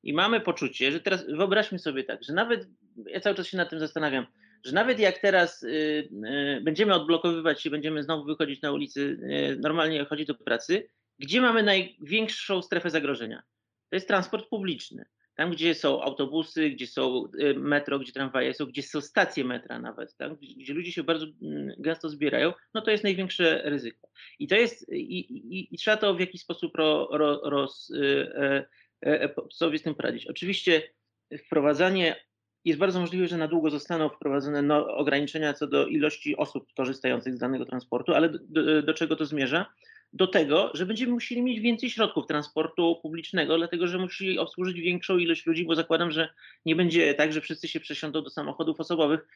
I 0.04 0.14
mamy 0.14 0.40
poczucie, 0.40 0.92
że 0.92 1.00
teraz 1.00 1.26
wyobraźmy 1.28 1.80
sobie 1.80 2.04
tak, 2.04 2.24
że 2.24 2.34
nawet, 2.34 2.68
ja 3.06 3.20
cały 3.20 3.36
czas 3.36 3.48
się 3.48 3.58
nad 3.58 3.70
tym 3.70 3.80
zastanawiam, 3.80 4.26
że 4.66 4.72
nawet 4.72 5.00
jak 5.00 5.18
teraz 5.18 5.64
y, 5.64 5.70
y, 5.70 6.62
będziemy 6.64 6.94
odblokowywać 6.94 7.62
się, 7.62 7.70
będziemy 7.70 8.04
znowu 8.04 8.26
wychodzić 8.26 8.62
na 8.62 8.72
ulicy, 8.72 9.02
y, 9.02 9.58
normalnie 9.60 10.06
chodzić 10.06 10.28
do 10.28 10.36
pracy, 10.36 10.90
gdzie 11.20 11.42
mamy 11.42 11.64
największą 11.64 12.62
strefę 12.62 12.90
zagrożenia? 12.90 13.44
To 13.90 13.96
jest 13.96 14.08
transport 14.08 14.50
publiczny. 14.50 15.06
Tam, 15.38 15.52
gdzie 15.52 15.76
są 15.76 16.02
autobusy, 16.02 16.70
gdzie 16.70 16.88
są 16.88 17.24
y, 17.42 17.54
metro, 17.54 18.00
gdzie 18.00 18.12
tramwaje 18.12 18.54
są, 18.54 18.66
gdzie 18.66 18.84
są 18.84 19.02
stacje 19.02 19.44
metra 19.44 19.80
nawet, 19.80 20.18
tam, 20.18 20.38
gdzie 20.58 20.74
ludzie 20.74 20.92
się 20.92 21.04
bardzo 21.04 21.26
mm, 21.42 21.72
gęsto 21.80 22.10
zbierają, 22.10 22.54
no 22.74 22.82
to 22.82 22.92
jest 22.92 23.04
największe 23.04 23.62
ryzyko. 23.66 24.08
I 24.40 24.48
to 24.48 24.56
jest, 24.56 24.90
i, 24.94 25.20
i, 25.20 25.76
i 25.76 25.78
trzeba 25.78 25.98
to 25.98 26.16
w 26.16 26.20
jakiś 26.20 26.42
sposób 26.42 26.76
ro, 26.76 27.08
ro, 27.12 27.42
roz, 27.44 27.90
y, 27.90 28.34
e, 28.36 28.66
e, 29.06 29.24
e, 29.24 29.34
sobie 29.54 29.78
z 29.78 29.84
tym 29.84 29.96
poradzić. 29.96 30.28
Oczywiście 30.28 30.82
wprowadzanie, 31.46 32.16
jest 32.66 32.80
bardzo 32.80 33.00
możliwe, 33.00 33.28
że 33.28 33.38
na 33.38 33.48
długo 33.48 33.70
zostaną 33.70 34.10
wprowadzone 34.10 34.62
no, 34.62 34.88
ograniczenia 34.88 35.54
co 35.54 35.68
do 35.68 35.88
ilości 35.88 36.38
osób 36.38 36.74
korzystających 36.78 37.36
z 37.36 37.40
danego 37.40 37.66
transportu, 37.66 38.14
ale 38.14 38.30
do, 38.30 38.40
do, 38.42 38.82
do 38.82 38.94
czego 38.94 39.16
to 39.16 39.26
zmierza? 39.26 39.66
Do 40.14 40.28
tego, 40.28 40.72
że 40.74 40.86
będziemy 40.86 41.12
musieli 41.12 41.42
mieć 41.42 41.60
więcej 41.60 41.90
środków 41.90 42.28
transportu 42.28 43.00
publicznego, 43.02 43.58
dlatego 43.58 43.88
że 43.88 43.98
musieli 43.98 44.40
obsłużyć 44.40 44.82
większą 44.82 45.18
ilość 45.18 45.46
ludzi, 45.46 45.66
bo 45.66 45.76
zakładam, 45.76 46.12
że 46.12 46.30
nie 46.66 46.76
będzie 46.76 47.14
tak, 47.14 47.34
że 47.34 47.42
wszyscy 47.42 47.68
się 47.68 47.80
przesiądą 47.80 48.22
do 48.22 48.30
samochodów 48.30 48.80
osobowych. 48.80 49.28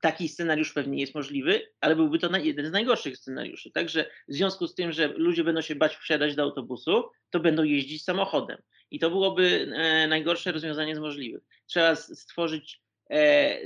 Taki 0.00 0.28
scenariusz 0.28 0.72
pewnie 0.72 1.00
jest 1.00 1.14
możliwy, 1.14 1.62
ale 1.80 1.96
byłby 1.96 2.18
to 2.18 2.36
jeden 2.36 2.66
z 2.66 2.72
najgorszych 2.72 3.16
scenariuszy. 3.16 3.70
Także 3.70 4.10
w 4.28 4.34
związku 4.34 4.66
z 4.66 4.74
tym, 4.74 4.92
że 4.92 5.08
ludzie 5.08 5.44
będą 5.44 5.60
się 5.60 5.74
bać 5.74 5.96
wsiadać 5.96 6.34
do 6.34 6.42
autobusu, 6.42 7.04
to 7.30 7.40
będą 7.40 7.62
jeździć 7.62 8.04
samochodem. 8.04 8.58
I 8.90 8.98
to 8.98 9.10
byłoby 9.10 9.72
e, 9.74 10.08
najgorsze 10.08 10.52
rozwiązanie 10.52 10.96
z 10.96 10.98
możliwych. 10.98 11.42
Trzeba 11.66 11.94
stworzyć 11.94 12.85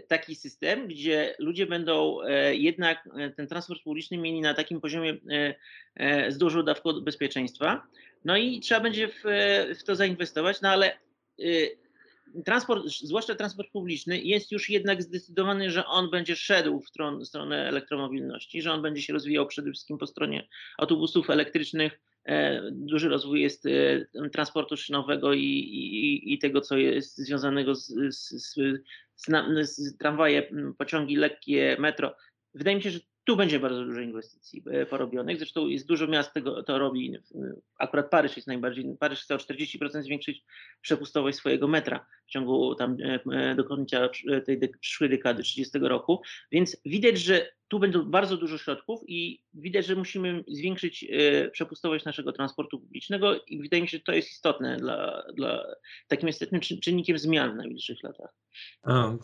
taki 0.09 0.35
system, 0.35 0.89
gdzie 0.89 1.35
ludzie 1.39 1.67
będą 1.67 2.23
e, 2.23 2.55
jednak 2.55 3.09
e, 3.19 3.31
ten 3.31 3.47
transport 3.47 3.83
publiczny 3.83 4.19
mieli 4.19 4.41
na 4.41 4.55
takim 4.55 4.81
poziomie 4.81 5.17
z 6.29 6.39
dużą 6.39 6.63
dawką 6.63 6.93
bezpieczeństwa. 7.01 7.87
No 8.25 8.37
i 8.37 8.61
trzeba 8.61 8.81
będzie 8.81 9.09
w, 9.09 9.23
w 9.81 9.85
to 9.85 9.97
zainwestować, 9.97 10.61
no 10.61 10.69
ale 10.69 10.99
transport, 12.45 12.87
zwłaszcza 12.87 13.35
transport 13.35 13.71
publiczny, 13.71 14.21
jest 14.21 14.53
już 14.53 14.71
jednak 14.71 15.03
zdecydowany, 15.03 15.71
że 15.71 15.87
on 15.87 16.11
będzie 16.11 16.37
szedł 16.37 16.81
w 16.81 16.89
stronę, 16.89 17.25
stronę 17.25 17.69
elektromobilności, 17.69 18.63
że 18.63 18.73
on 18.73 18.83
będzie 18.83 19.03
się 19.03 19.13
rozwijał 19.13 19.47
przede 19.47 19.71
wszystkim 19.71 19.99
po 19.99 20.07
stronie 20.07 20.49
autobusów 20.79 21.31
elektrycznych. 21.31 22.01
Duży 22.73 23.09
rozwój 23.09 23.43
jest 23.43 23.65
transportu 24.33 24.77
szynowego 24.77 25.33
i, 25.33 25.45
i, 25.45 26.33
i 26.33 26.39
tego, 26.39 26.61
co 26.61 26.77
jest 26.77 27.19
związanego 27.19 27.75
z, 27.75 27.95
z 28.15 28.61
tramwaje, 29.99 30.51
pociągi 30.79 31.17
lekkie, 31.17 31.77
metro. 31.79 32.17
Wydaje 32.55 32.77
mi 32.77 32.83
się, 32.83 32.91
że 32.91 33.01
tu 33.25 33.37
będzie 33.37 33.61
bardzo 33.61 33.85
dużo 33.85 34.01
inwestycji 34.01 34.63
e, 34.71 34.87
porobionych. 34.87 35.39
Zresztą 35.39 35.69
jest 35.69 35.87
dużo 35.87 36.07
miast 36.07 36.33
tego 36.33 36.63
to 36.63 36.79
robi. 36.79 37.17
Akurat 37.79 38.11
Paryż 38.11 38.37
jest 38.37 38.49
najbardziej. 38.49 38.97
Paryż 39.01 39.21
chce 39.21 39.35
o 39.35 39.39
40% 39.39 40.03
zwiększyć 40.03 40.45
przepustowość 40.81 41.39
swojego 41.39 41.69
metra 41.69 42.07
w 42.27 42.31
ciągu 42.31 42.75
tam 42.75 42.97
e, 43.03 43.21
e, 43.33 43.55
do 43.55 43.65
końca 43.65 44.09
tej 44.47 44.61
przyszłej 44.81 45.11
dekady 45.11 45.43
30 45.43 45.79
roku. 45.79 46.23
Więc 46.53 46.77
widać, 46.85 47.19
że 47.19 47.49
tu 47.69 47.79
będą 47.79 48.05
bardzo 48.05 48.37
dużo 48.37 48.59
środków 48.59 49.01
i 49.07 49.43
widać, 49.55 49.87
że 49.87 49.97
musimy 49.97 50.45
zwiększyć 50.49 51.07
przepustowość 51.53 52.05
naszego 52.05 52.33
transportu 52.33 52.81
publicznego 52.81 53.45
i 53.47 53.63
wydaje 53.63 53.83
mi 53.83 53.89
się, 53.89 53.97
że 53.97 54.03
to 54.03 54.13
jest 54.13 54.31
istotne 54.31 54.77
dla, 54.77 55.23
dla 55.35 55.65
takim 56.09 56.29
istotnym 56.29 56.61
czynnikiem 56.61 57.19
zmian 57.19 57.53
w 57.53 57.57
najbliższych 57.57 57.99
latach. 58.03 58.35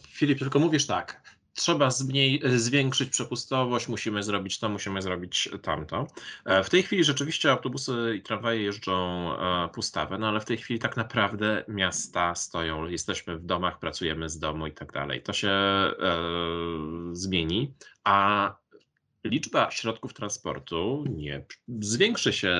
Filip, 0.09 0.39
tylko 0.39 0.59
mówisz 0.59 0.87
tak 0.87 1.36
trzeba 1.57 1.91
zmniej, 1.91 2.43
zwiększyć 2.57 3.11
przepustowość, 3.11 3.89
musimy 3.89 4.23
zrobić 4.23 4.59
to, 4.59 4.69
musimy 4.69 5.03
zrobić 5.03 5.49
tamto. 5.63 6.07
E, 6.45 6.65
w 6.65 6.71
tej 6.71 6.83
chwili 6.83 7.05
rzeczywiście 7.05 7.51
autobusy 7.51 8.15
i 8.19 8.23
tramwaje 8.23 8.63
jeżdżą 8.63 9.31
e, 9.33 9.69
pustawe, 9.69 10.19
no 10.19 10.29
ale 10.29 10.41
w 10.41 10.45
tej 10.45 10.57
chwili 10.57 10.81
tak 10.81 10.97
naprawdę 10.97 11.65
miasta 11.69 12.35
stoją, 12.35 12.87
jesteśmy 12.87 13.39
w 13.39 13.45
domach, 13.45 13.79
pracujemy 13.79 14.29
z 14.29 14.39
domu 14.39 14.67
i 14.67 14.73
tak 14.73 14.93
dalej. 14.93 15.23
To 15.23 15.33
się 15.33 15.49
e, 15.49 15.93
zmieni, 17.13 17.75
a 18.05 18.57
liczba 19.29 19.71
środków 19.71 20.15
transportu 20.15 21.05
nie 21.09 21.45
zwiększy 21.81 22.33
się 22.33 22.57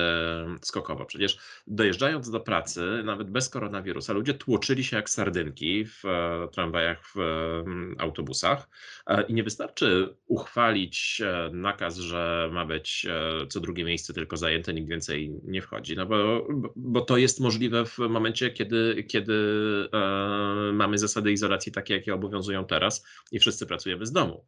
skokowo. 0.61 1.05
Przecież 1.05 1.37
dojeżdżając 1.67 2.29
do 2.29 2.39
pracy, 2.39 3.01
nawet 3.03 3.29
bez 3.29 3.49
koronawirusa, 3.49 4.13
ludzie 4.13 4.33
tłoczyli 4.33 4.83
się 4.83 4.95
jak 4.95 5.09
sardynki 5.09 5.85
w 5.85 6.05
e, 6.05 6.47
tramwajach, 6.51 7.03
w 7.15 7.19
autobusach 7.97 8.69
e, 9.07 9.23
i 9.23 9.33
nie 9.33 9.43
wystarczy 9.43 10.15
uchwalić 10.27 11.21
e, 11.25 11.49
nakaz, 11.53 11.97
że 11.97 12.49
ma 12.51 12.65
być 12.65 13.07
co 13.49 13.59
drugie 13.59 13.83
miejsce 13.83 14.13
tylko 14.13 14.37
zajęte, 14.37 14.73
nikt 14.73 14.89
więcej 14.89 15.39
nie 15.43 15.61
wchodzi, 15.61 15.95
no 15.95 16.05
bo, 16.05 16.47
bo 16.75 17.01
to 17.01 17.17
jest 17.17 17.39
możliwe 17.39 17.85
w 17.85 17.97
momencie, 17.97 18.51
kiedy, 18.51 19.05
kiedy 19.07 19.37
mamy 20.73 20.97
zasady 20.97 21.31
izolacji 21.31 21.71
takie, 21.71 21.93
jakie 21.93 22.13
obowiązują 22.13 22.65
teraz 22.65 23.05
i 23.31 23.39
wszyscy 23.39 23.65
pracujemy 23.65 24.05
z 24.05 24.11
domu. 24.11 24.45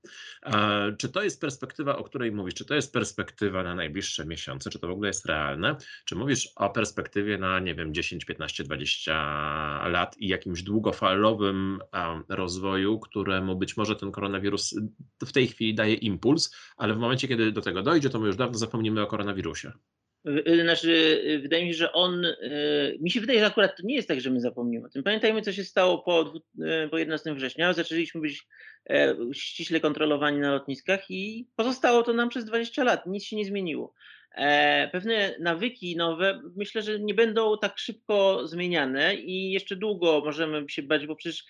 Czy 0.97 1.09
to 1.09 1.23
jest 1.23 1.41
perspektywa, 1.41 1.97
o 1.97 2.03
której 2.09 2.31
mówisz, 2.31 2.53
czy 2.53 2.65
to 2.65 2.75
jest 2.75 2.93
perspektywa 2.93 3.63
na 3.63 3.75
najbliższe 3.75 4.25
miesiące, 4.25 4.69
czy 4.69 4.79
to 4.79 4.87
w 4.87 4.91
ogóle 4.91 5.09
jest 5.09 5.25
realne? 5.25 5.75
Czy 6.05 6.15
mówisz 6.15 6.49
o 6.55 6.69
perspektywie 6.69 7.37
na, 7.37 7.59
nie 7.59 7.75
wiem, 7.75 7.93
10, 7.93 8.25
15, 8.25 8.63
20 8.63 9.87
lat 9.87 10.17
i 10.17 10.27
jakimś 10.27 10.63
długofalowym 10.63 11.79
rozwoju, 12.29 12.99
któremu 12.99 13.55
być 13.55 13.77
może 13.77 13.95
ten 13.95 14.11
koronawirus 14.11 14.75
w 15.25 15.31
tej 15.31 15.47
chwili 15.47 15.75
daje 15.75 15.93
impuls, 15.93 16.55
ale 16.77 16.93
w 16.93 16.97
momencie, 16.97 17.27
kiedy 17.27 17.51
do 17.51 17.61
tego 17.61 17.83
dojdzie, 17.83 18.09
to 18.09 18.19
my 18.19 18.27
już 18.27 18.35
dawno 18.35 18.57
zapomnimy 18.57 19.01
o 19.01 19.07
koronawirusie. 19.07 19.71
Znaczy, 20.63 21.21
wydaje 21.41 21.65
mi 21.65 21.71
się, 21.71 21.77
że 21.77 21.93
on. 21.93 22.25
Mi 22.99 23.11
się 23.11 23.21
wydaje, 23.21 23.39
że 23.39 23.45
akurat 23.45 23.77
to 23.77 23.83
nie 23.83 23.95
jest 23.95 24.07
tak, 24.07 24.21
że 24.21 24.29
my 24.29 24.41
zapomnimy 24.41 24.85
o 24.85 24.89
tym. 24.89 25.03
Pamiętajmy, 25.03 25.41
co 25.41 25.53
się 25.53 25.63
stało 25.63 25.99
po, 25.99 26.33
po 26.91 26.97
11 26.97 27.33
września. 27.33 27.73
Zaczęliśmy 27.73 28.21
być 28.21 28.47
e, 28.89 29.15
ściśle 29.33 29.79
kontrolowani 29.79 30.39
na 30.39 30.51
lotniskach 30.51 31.11
i 31.11 31.47
pozostało 31.55 32.03
to 32.03 32.13
nam 32.13 32.29
przez 32.29 32.45
20 32.45 32.83
lat. 32.83 33.05
Nic 33.05 33.23
się 33.23 33.35
nie 33.35 33.45
zmieniło. 33.45 33.93
E, 34.35 34.87
pewne 34.87 35.35
nawyki 35.39 35.95
nowe 35.95 36.41
myślę, 36.55 36.81
że 36.81 36.99
nie 36.99 37.13
będą 37.13 37.57
tak 37.57 37.77
szybko 37.77 38.47
zmieniane 38.47 39.15
i 39.15 39.51
jeszcze 39.51 39.75
długo 39.75 40.21
możemy 40.25 40.69
się 40.69 40.83
bać, 40.83 41.07
bo 41.07 41.15
przecież 41.15 41.45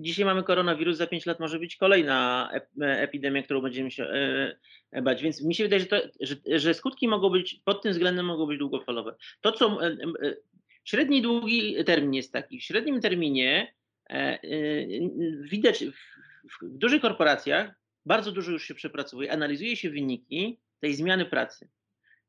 dzisiaj 0.00 0.24
mamy 0.24 0.42
koronawirus, 0.42 0.96
za 0.96 1.06
5 1.06 1.26
lat 1.26 1.40
może 1.40 1.58
być 1.58 1.76
kolejna 1.76 2.50
epidemia, 2.80 3.42
którą 3.42 3.60
będziemy 3.60 3.90
się 3.90 4.04
e, 4.92 5.02
bać. 5.02 5.22
Więc 5.22 5.42
mi 5.42 5.54
się 5.54 5.64
wydaje, 5.64 5.80
że, 5.80 5.86
to, 5.86 5.96
że, 6.20 6.36
że 6.58 6.74
skutki 6.74 7.08
mogą 7.08 7.30
być, 7.30 7.60
pod 7.64 7.82
tym 7.82 7.92
względem 7.92 8.26
mogą 8.26 8.46
być 8.46 8.58
długofalowe. 8.58 9.14
To, 9.40 9.52
co 9.52 9.86
e, 9.86 9.96
średni 10.84 11.22
długi 11.22 11.84
termin 11.84 12.14
jest 12.14 12.32
taki. 12.32 12.60
W 12.60 12.62
średnim 12.62 13.00
terminie 13.00 13.74
widać 15.42 15.84
w, 15.84 15.92
w 16.64 16.78
dużych 16.78 17.02
korporacjach 17.02 17.74
bardzo 18.06 18.32
dużo 18.32 18.52
już 18.52 18.64
się 18.64 18.74
przepracowuje, 18.74 19.32
analizuje 19.32 19.76
się 19.76 19.90
wyniki 19.90 20.58
tej 20.80 20.94
zmiany 20.94 21.24
pracy. 21.24 21.68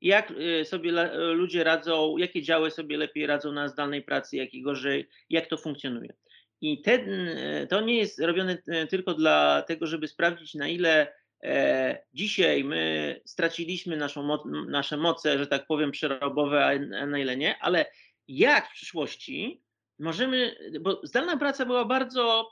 Jak 0.02 0.32
y, 0.32 0.66
sobie 0.66 0.92
ludzie 1.34 1.64
radzą, 1.64 2.18
jakie 2.18 2.42
działy 2.42 2.72
sobie 2.72 2.98
lepiej 2.98 3.28
radzą 3.28 3.52
na 3.52 3.68
zdalnej 3.68 4.04
pracy, 4.04 4.38
jak 4.38 4.54
i 4.54 4.62
gorzej, 4.62 5.10
jak 5.30 5.48
to 5.48 5.58
funkcjonuje. 5.58 6.14
I 6.62 6.82
ten, 6.82 7.30
to 7.70 7.82
nie 7.82 7.98
jest 7.98 8.20
robione 8.20 8.58
tylko 8.90 9.14
dlatego, 9.14 9.88
żeby 9.88 10.08
sprawdzić, 10.08 10.54
na 10.54 10.68
ile 10.68 11.14
e, 11.44 11.98
dzisiaj 12.14 12.64
my 12.64 13.22
straciliśmy 13.26 13.98
naszą, 13.98 14.38
nasze 14.68 14.98
moce, 14.98 15.38
że 15.38 15.48
tak 15.48 15.68
powiem, 15.68 15.92
przerobowe, 15.92 16.66
a 16.66 17.06
na 17.06 17.20
ile 17.20 17.38
nie, 17.38 17.58
ale 17.58 17.86
jak 18.28 18.70
w 18.70 18.74
przyszłości 18.74 19.62
możemy, 20.00 20.56
bo 20.82 21.02
zdalna 21.04 21.38
praca 21.38 21.66
była 21.66 21.86
bardzo, 21.86 22.52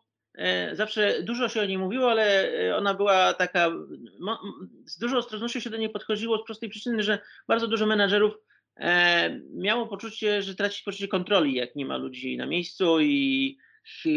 zawsze 0.74 1.24
dużo 1.24 1.50
się 1.50 1.62
o 1.62 1.65
niej 1.65 1.77
mówiło, 1.77 2.12
ale 2.12 2.54
e, 2.54 2.75
ona 2.75 2.94
była 2.94 3.34
taka, 3.34 3.72
z 4.86 4.98
dużą 4.98 5.18
ostrożnością 5.18 5.60
się 5.60 5.70
do 5.70 5.77
niej 5.77 5.89
podchodziło 5.89 6.38
z 6.38 6.46
prostej 6.46 6.70
przyczyny, 6.70 7.04
że 7.04 7.20
bardzo 7.48 7.68
dużo 7.68 7.86
menadżerów 7.86 8.34
e, 8.77 9.39
miało 9.54 9.88
poczucie, 9.88 10.42
że 10.42 10.56
traci 10.56 10.84
poczucie 10.86 11.08
kontroli, 11.08 11.54
jak 11.54 11.75
nie 11.75 11.86
ma 11.86 11.98
ludzi 11.98 12.38
na 12.38 12.46
miejscu 12.46 13.01
i 13.01 13.58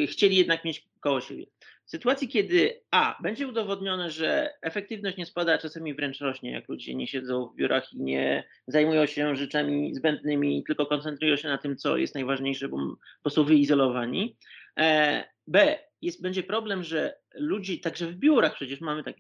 chcieli 0.07 0.37
jednak 0.37 0.65
mieć 0.65 0.89
koło 1.01 1.21
siebie. 1.21 1.47
W 1.89 1.91
sytuacji, 1.91 2.29
kiedy 2.29 2.81
A, 2.91 3.19
będzie 3.23 3.49
udowodnione, 3.49 4.11
że 4.11 4.55
efektywność 4.63 5.17
nie 5.17 5.27
spada, 5.27 5.55
a 5.55 5.59
czasami 5.59 5.95
wręcz 5.95 6.21
rośnie, 6.21 6.51
jak 6.53 6.69
ludzie 6.69 6.95
nie 6.95 7.07
siedzą 7.07 7.47
w 7.47 7.55
biurach 7.57 7.93
i 7.93 8.01
nie 8.01 8.45
zajmują 8.67 9.07
się 9.07 9.37
rzeczami 9.37 9.95
zbędnymi, 9.95 10.65
tylko 10.67 10.87
koncentrują 10.87 11.37
się 11.37 11.49
na 11.49 11.59
tym, 11.59 11.77
co 11.77 11.97
jest 11.97 12.15
najważniejsze, 12.15 12.69
bo, 12.69 12.97
bo 13.25 13.31
są 13.31 13.45
wyizolowani. 13.45 14.37
E, 14.79 15.25
B, 15.47 15.79
jest, 16.03 16.23
będzie 16.23 16.43
problem, 16.43 16.85
że 16.85 17.15
ludzi, 17.35 17.81
także 17.81 18.07
w 18.07 18.17
biurach 18.17 18.55
przecież 18.55 18.81
mamy 18.81 19.05
tak, 19.05 19.17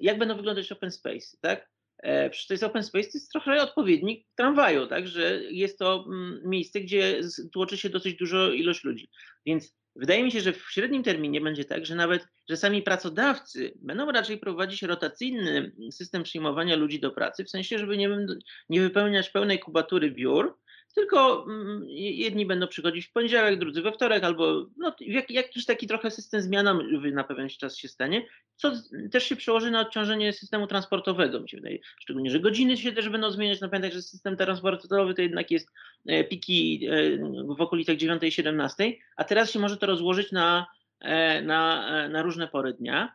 jak 0.00 0.18
będą 0.18 0.36
wyglądać 0.36 0.72
open 0.72 0.90
space, 0.90 1.36
tak? 1.40 1.70
E, 1.98 2.30
przecież 2.30 2.46
to 2.46 2.54
jest 2.54 2.64
open 2.64 2.82
space, 2.82 3.08
to 3.08 3.18
jest 3.18 3.32
trochę 3.32 3.62
odpowiednik 3.62 4.26
tramwaju, 4.36 4.86
tak? 4.86 5.08
Że 5.08 5.40
jest 5.50 5.78
to 5.78 6.04
mm, 6.08 6.40
miejsce, 6.44 6.80
gdzie 6.80 7.20
tłoczy 7.52 7.76
się 7.76 7.90
dosyć 7.90 8.16
dużo 8.16 8.52
ilość 8.52 8.84
ludzi. 8.84 9.10
Więc 9.46 9.78
Wydaje 9.98 10.24
mi 10.24 10.32
się, 10.32 10.40
że 10.40 10.52
w 10.52 10.70
średnim 10.70 11.02
terminie 11.02 11.40
będzie 11.40 11.64
tak, 11.64 11.86
że 11.86 11.94
nawet, 11.94 12.26
że 12.48 12.56
sami 12.56 12.82
pracodawcy 12.82 13.72
będą 13.76 14.12
raczej 14.12 14.38
prowadzić 14.38 14.82
rotacyjny 14.82 15.72
system 15.92 16.22
przyjmowania 16.22 16.76
ludzi 16.76 17.00
do 17.00 17.10
pracy, 17.10 17.44
w 17.44 17.50
sensie, 17.50 17.78
żeby 17.78 17.98
nie, 17.98 18.26
nie 18.68 18.80
wypełniać 18.80 19.30
pełnej 19.30 19.58
kubatury 19.58 20.10
biur, 20.10 20.58
tylko 20.98 21.44
mm, 21.48 21.84
jedni 21.88 22.46
będą 22.46 22.68
przychodzić 22.68 23.06
w 23.06 23.12
poniedziałek, 23.12 23.58
drudzy 23.58 23.82
we 23.82 23.92
wtorek, 23.92 24.24
albo 24.24 24.66
no, 24.76 24.96
jakiś 25.28 25.66
taki 25.66 25.86
trochę 25.86 26.10
system 26.10 26.42
zmianowy 26.42 27.12
na 27.12 27.24
pewien 27.24 27.48
czas 27.48 27.76
się 27.76 27.88
stanie, 27.88 28.26
co 28.56 28.72
też 29.12 29.24
się 29.24 29.36
przełoży 29.36 29.70
na 29.70 29.80
odciążenie 29.80 30.32
systemu 30.32 30.66
transportowego, 30.66 31.40
mi 31.40 31.48
się 31.48 31.56
wydaje. 31.56 31.78
Szczególnie, 32.00 32.30
że 32.30 32.40
godziny 32.40 32.76
się 32.76 32.92
też 32.92 33.08
będą 33.08 33.30
zmieniać. 33.30 33.60
No 33.60 33.68
pamiętaj, 33.68 33.92
że 33.92 34.02
system 34.02 34.36
transportowy 34.36 35.14
to 35.14 35.22
jednak 35.22 35.50
jest 35.50 35.70
e, 36.06 36.24
piki 36.24 36.88
e, 36.90 37.18
w 37.56 37.60
okolicach 37.60 37.96
9 37.96 38.22
i 38.22 38.32
17, 38.32 38.92
a 39.16 39.24
teraz 39.24 39.50
się 39.50 39.58
może 39.58 39.76
to 39.76 39.86
rozłożyć 39.86 40.32
na, 40.32 40.66
e, 41.00 41.42
na, 41.42 42.08
na 42.08 42.22
różne 42.22 42.48
pory 42.48 42.72
dnia. 42.72 43.14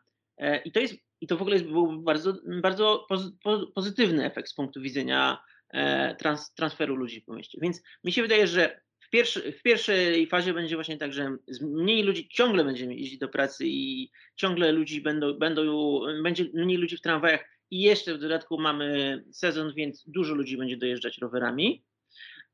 I 0.65 0.71
to 0.71 0.79
jest 0.79 0.95
i 1.21 1.27
to 1.27 1.37
w 1.37 1.41
ogóle 1.41 1.59
był 1.59 2.01
bardzo, 2.01 2.33
bardzo 2.61 3.07
pozytywny 3.75 4.25
efekt 4.25 4.49
z 4.49 4.53
punktu 4.53 4.81
widzenia 4.81 5.37
trans, 6.19 6.53
transferu 6.53 6.95
ludzi 6.95 7.21
po 7.21 7.33
mieście. 7.33 7.57
Więc 7.61 7.81
mi 8.03 8.11
się 8.11 8.21
wydaje, 8.21 8.47
że 8.47 8.81
w, 8.99 9.09
pierwszy, 9.09 9.51
w 9.51 9.61
pierwszej 9.61 10.27
fazie 10.27 10.53
będzie 10.53 10.75
właśnie 10.75 10.97
tak, 10.97 11.13
że 11.13 11.37
mniej 11.61 12.03
ludzi 12.03 12.29
ciągle 12.29 12.63
będzie 12.63 12.85
jeździć 12.85 13.17
do 13.17 13.27
pracy 13.27 13.63
i 13.67 14.11
ciągle 14.35 14.71
ludzi 14.71 15.01
będą, 15.01 15.33
będą, 15.33 15.63
będzie 16.23 16.45
mniej 16.53 16.77
ludzi 16.77 16.97
w 16.97 17.01
tramwajach 17.01 17.45
i 17.71 17.81
jeszcze 17.81 18.13
w 18.13 18.19
dodatku 18.19 18.61
mamy 18.61 19.23
sezon, 19.31 19.73
więc 19.75 20.03
dużo 20.07 20.35
ludzi 20.35 20.57
będzie 20.57 20.77
dojeżdżać 20.77 21.17
rowerami. 21.17 21.83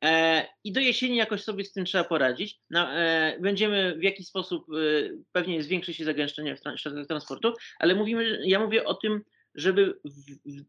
E, 0.04 0.46
I 0.64 0.72
do 0.72 0.80
jesieni 0.80 1.16
jakoś 1.16 1.44
sobie 1.44 1.64
z 1.64 1.74
tym 1.74 1.86
trzeba 1.86 2.04
poradzić. 2.04 2.60
No, 2.70 2.94
e, 2.94 3.38
będziemy 3.40 3.96
w 3.96 4.04
jakiś 4.04 4.28
sposób, 4.28 4.66
e, 4.70 5.10
pewnie 5.32 5.64
zwiększy 5.64 5.94
się 5.94 6.06
zagęszczenie 6.06 6.56
w 6.56 6.80
środkach 6.80 7.08
transportu, 7.08 7.54
ale 7.80 7.96
mówimy, 7.96 8.40
ja 8.44 8.60
mówię 8.60 8.86
o 8.86 8.94
tym, 8.94 9.22
żeby 9.56 10.00
w, 10.06 10.10
w, 10.46 10.68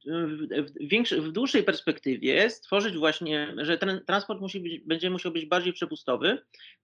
w, 0.91 1.29
w, 1.29 1.33
dłuższej 1.33 1.63
perspektywie 1.63 2.51
stworzyć 2.51 2.97
właśnie, 2.97 3.55
że 3.57 3.79
ten 3.79 4.01
transport 4.07 4.41
musi 4.41 4.61
być, 4.61 4.79
będzie 4.79 5.11
musiał 5.11 5.33
być 5.33 5.47
bardziej 5.47 5.73
przepustowy, 5.73 6.39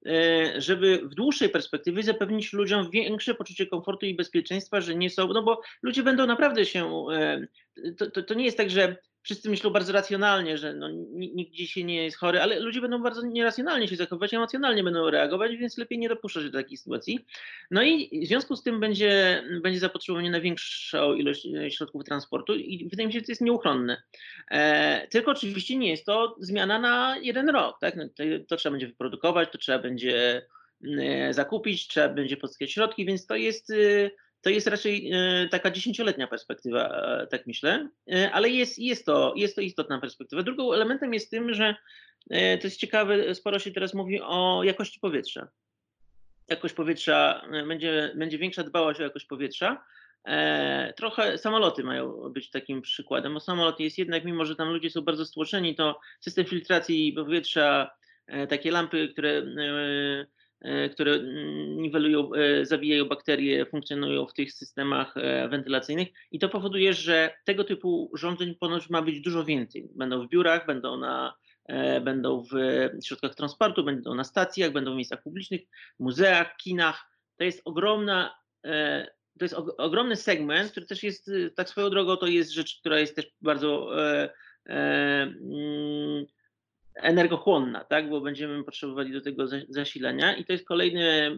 e, 0.07 0.61
żeby 0.61 0.99
w 1.05 1.15
dłuższej 1.15 1.49
perspektywie 1.49 2.03
zapewnić 2.03 2.53
ludziom 2.53 2.91
większe 2.91 3.35
poczucie 3.35 3.67
komfortu 3.67 4.07
i 4.07 4.15
bezpieczeństwa, 4.15 4.81
że 4.81 4.95
nie 4.95 5.11
są, 5.11 5.29
no 5.29 5.43
bo 5.43 5.61
ludzie 5.83 6.03
będą 6.03 6.27
naprawdę 6.27 6.67
się, 6.67 7.07
e, 7.13 7.47
to, 7.99 8.11
to, 8.11 8.23
to 8.23 8.35
nie 8.35 8.45
jest 8.45 8.57
tak, 8.57 8.71
że 8.71 8.97
wszyscy 9.27 9.51
myślą 9.51 9.71
bardzo 9.71 9.93
racjonalnie, 9.93 10.59
że 10.59 10.75
no, 10.75 10.89
nikt 11.13 11.53
dzisiaj 11.53 11.85
nie 11.85 12.05
jest 12.05 12.17
chory, 12.17 12.41
ale 12.41 12.61
ludzie 12.61 12.81
będą 12.81 13.03
bardzo 13.03 13.23
nieracjonalnie 13.23 13.89
się 13.89 13.97
zachowywać, 13.97 14.35
emocjonalnie 14.35 14.85
będą 14.85 15.11
reagować, 15.11 15.57
więc 15.57 15.79
lepiej 15.79 15.99
nie 15.99 16.09
dopuszczać 16.09 16.45
do 16.45 16.59
takiej 16.59 16.77
sytuacji. 16.77 17.27
No 17.71 17.83
i 17.83 18.21
w 18.25 18.29
związku 18.29 18.57
z 18.57 18.63
tym 18.63 18.81
będzie, 18.81 19.43
będzie 19.63 19.81
zapotrzebowanie 19.81 20.31
na 20.31 20.41
większą 20.41 21.15
ilość 21.15 21.47
e, 21.47 21.71
środków 21.71 22.05
transportu 22.05 22.55
i 22.55 22.89
wydaje 22.89 23.07
mi 23.07 23.13
się, 23.13 23.19
że 23.19 23.25
to 23.25 23.33
jest 23.33 23.43
nieuchronne. 23.43 24.03
E, 24.51 25.09
tylko 25.09 25.31
oczywiście 25.31 25.77
nie 25.77 25.91
jest 25.91 26.07
to 26.07 26.37
zmiana 26.41 26.79
na 26.79 27.17
jeden 27.23 27.49
rok. 27.49 27.79
Tak? 27.81 27.97
No, 27.97 28.05
to, 28.09 28.25
to 28.49 28.57
trzeba 28.57 28.71
będzie 28.71 28.87
wyprodukować, 28.87 29.49
to 29.53 29.59
trzeba 29.59 29.79
będzie 29.79 30.47
e, 30.99 31.35
zakupić, 31.35 31.89
trzeba 31.89 32.09
będzie 32.09 32.37
pozyskać 32.37 32.73
środki, 32.73 33.07
więc 33.07 33.27
to 33.27 33.37
jest... 33.37 33.73
To 34.47 34.51
jest 34.51 34.67
raczej 34.67 35.11
e, 35.13 35.49
taka 35.49 35.71
dziesięcioletnia 35.71 36.27
perspektywa, 36.27 36.89
e, 36.89 37.27
tak 37.27 37.47
myślę, 37.47 37.89
e, 38.13 38.31
ale 38.33 38.49
jest, 38.49 38.79
jest, 38.79 39.07
to, 39.07 39.33
jest 39.37 39.55
to 39.55 39.61
istotna 39.61 40.01
perspektywa. 40.01 40.43
Drugim 40.43 40.73
elementem 40.73 41.15
jest 41.15 41.31
tym, 41.31 41.55
że 41.55 41.77
to 42.31 42.67
jest 42.67 42.77
ciekawe, 42.77 43.35
sporo 43.35 43.59
się 43.59 43.71
teraz 43.71 43.95
mówi 43.95 44.21
o 44.23 44.63
jakości 44.65 45.01
powietrza. 45.01 45.49
Jakość 46.49 46.75
powietrza, 46.75 47.43
będzie, 47.69 48.13
będzie 48.17 48.39
większa 48.39 48.63
dbałość 48.63 49.01
o 49.01 49.03
jakość 49.03 49.27
powietrza. 49.27 49.85
trochę 50.97 51.39
samoloty 51.39 51.85
mają 51.85 52.13
być 52.13 52.51
takim 52.51 52.83
przykładem, 52.83 53.35
bo 53.35 53.41
samolot 53.41 53.81
jest 53.81 53.99
jednak, 53.99 54.25
mimo 54.25 54.45
że 54.45 54.57
tam 54.57 54.69
ludzie 54.69 54.91
są 54.91 55.01
bardzo 55.03 55.25
stłoczeni, 55.25 55.75
to 55.75 56.01
system 56.21 56.45
filtracji 56.45 57.13
powietrza, 57.13 57.91
takie 58.49 58.71
lampy, 58.71 59.09
które 59.09 59.43
które 60.93 61.13
mm, 61.13 61.83
niwelują, 61.83 62.35
e, 62.35 62.65
zabijają 62.67 63.05
bakterie, 63.05 63.67
funkcjonują 63.67 64.27
w 64.27 64.33
tych 64.33 64.53
systemach 64.53 65.17
e, 65.17 65.49
wentylacyjnych 65.49 66.09
i 66.31 66.39
to 66.39 66.49
powoduje, 66.49 66.93
że 66.93 67.35
tego 67.45 67.65
typu 67.65 68.09
urządzeń 68.13 68.55
ponoć 68.55 68.91
ma 68.91 69.03
być 69.03 69.21
dużo 69.21 69.45
więcej. 69.45 69.89
Będą 69.95 70.27
w 70.27 70.29
biurach, 70.29 70.67
będą 70.67 70.97
na 70.97 71.35
będą 72.01 72.45
w 72.53 72.55
środkach 73.05 73.35
transportu, 73.35 73.85
będą 73.85 74.15
na 74.15 74.25
stacjach, 74.25 74.73
będą 74.73 74.93
w 74.93 74.97
miejscach 74.97 75.23
publicznych, 75.23 75.61
muzeach, 75.99 76.57
kinach. 76.57 77.11
To 77.37 77.45
jest 77.45 77.63
ogromna, 77.65 78.35
to 79.39 79.45
jest 79.45 79.55
ogromny 79.79 80.17
segment, 80.17 80.71
który 80.71 80.87
też 80.87 81.03
jest, 81.03 81.31
tak 81.57 81.69
swoją 81.69 81.91
drogą, 81.91 82.17
to 82.17 82.27
jest 82.27 82.53
rzecz, 82.53 82.81
która 82.81 82.99
jest 82.99 83.17
też 83.17 83.27
bardzo 83.41 83.91
mm, 84.67 86.27
energochłonna, 86.97 87.85
tak? 87.85 88.11
bo 88.11 88.21
będziemy 88.21 88.65
potrzebowali 88.65 89.13
do 89.13 89.21
tego 89.21 89.47
zasilania 89.69 90.37
i 90.37 90.45
to 90.45 90.53
jest 90.53 90.65
kolejny, 90.65 91.37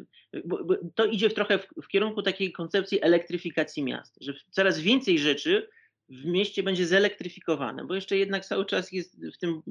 to 0.94 1.05
idzie 1.05 1.31
w 1.31 1.35
trochę 1.35 1.59
w, 1.59 1.66
w, 1.83 1.88
kierunku 1.88 2.23
takiej 2.23 2.53
koncepcji 2.53 3.03
elektryfikacji 3.03 3.83
miast, 3.83 4.18
że 4.21 4.35
coraz 4.51 4.79
więcej 4.79 5.18
rzeczy 5.18 5.68
w 6.09 6.25
mieście 6.25 6.62
będzie 6.62 6.87
zelektryfikowane, 6.87 7.85
bo 7.85 7.94
jeszcze 7.94 8.16
jednak 8.16 8.44
cały 8.44 8.66
czas 8.66 8.92
jest 8.92 9.27
w 9.35 9.38
tym, 9.38 9.62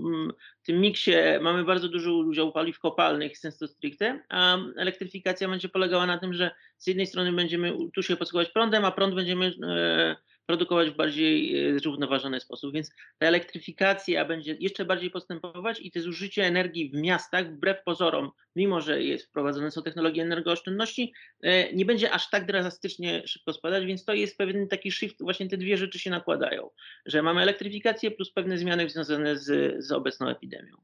w 0.61 0.65
tym 0.65 0.81
miksie, 0.81 1.11
mamy 1.41 1.63
bardzo 1.63 1.89
dużo 1.89 2.13
udziału 2.13 2.51
paliw 2.51 2.79
kopalnych 2.79 3.37
sensu 3.37 3.67
stricte, 3.67 4.23
a 4.29 4.57
elektryfikacja 4.77 5.49
będzie 5.49 5.69
polegała 5.69 6.05
na 6.05 6.17
tym, 6.17 6.33
że 6.33 6.51
z 6.77 6.87
jednej 6.87 7.07
strony 7.07 7.31
będziemy 7.33 7.77
tu 7.93 8.03
się 8.03 8.15
posługiwać 8.15 8.53
prądem, 8.53 8.85
a 8.85 8.91
prąd 8.91 9.15
będziemy 9.15 9.53
e, 9.63 10.15
produkować 10.47 10.89
w 10.89 10.95
bardziej 10.95 11.67
e, 11.69 11.79
zrównoważony 11.79 12.39
sposób. 12.39 12.73
Więc 12.73 12.91
ta 13.17 13.27
elektryfikacja 13.27 14.25
będzie 14.25 14.57
jeszcze 14.59 14.85
bardziej 14.85 15.11
postępować 15.11 15.79
i 15.81 15.91
to 15.91 16.01
zużycie 16.01 16.45
energii 16.45 16.89
w 16.89 16.93
miastach, 16.93 17.53
wbrew 17.53 17.83
pozorom, 17.83 18.31
mimo 18.55 18.81
że 18.81 19.03
jest 19.03 19.25
wprowadzone 19.25 19.71
są 19.71 19.83
technologie 19.83 20.21
energooszczędności, 20.21 21.13
e, 21.41 21.73
nie 21.73 21.85
będzie 21.85 22.11
aż 22.11 22.29
tak 22.29 22.45
drastycznie 22.45 23.27
szybko 23.27 23.53
spadać, 23.53 23.85
więc 23.85 24.05
to 24.05 24.13
jest 24.13 24.37
pewien 24.37 24.67
taki 24.67 24.91
shift, 24.91 25.21
właśnie 25.21 25.49
te 25.49 25.57
dwie 25.57 25.77
rzeczy 25.77 25.99
się 25.99 26.09
nakładają, 26.09 26.69
że 27.05 27.21
mamy 27.21 27.41
elektryfikację 27.41 28.11
plus 28.11 28.31
pewne 28.31 28.57
zmiany 28.57 28.89
związane 28.89 29.37
z, 29.37 29.75
z 29.85 29.91
obecną 29.91 30.27
epidemią. 30.27 30.77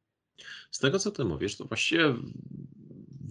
Z 0.71 0.79
tego, 0.79 0.99
co 0.99 1.11
ty 1.11 1.25
mówisz, 1.25 1.57
to 1.57 1.65
właściwie 1.65 2.13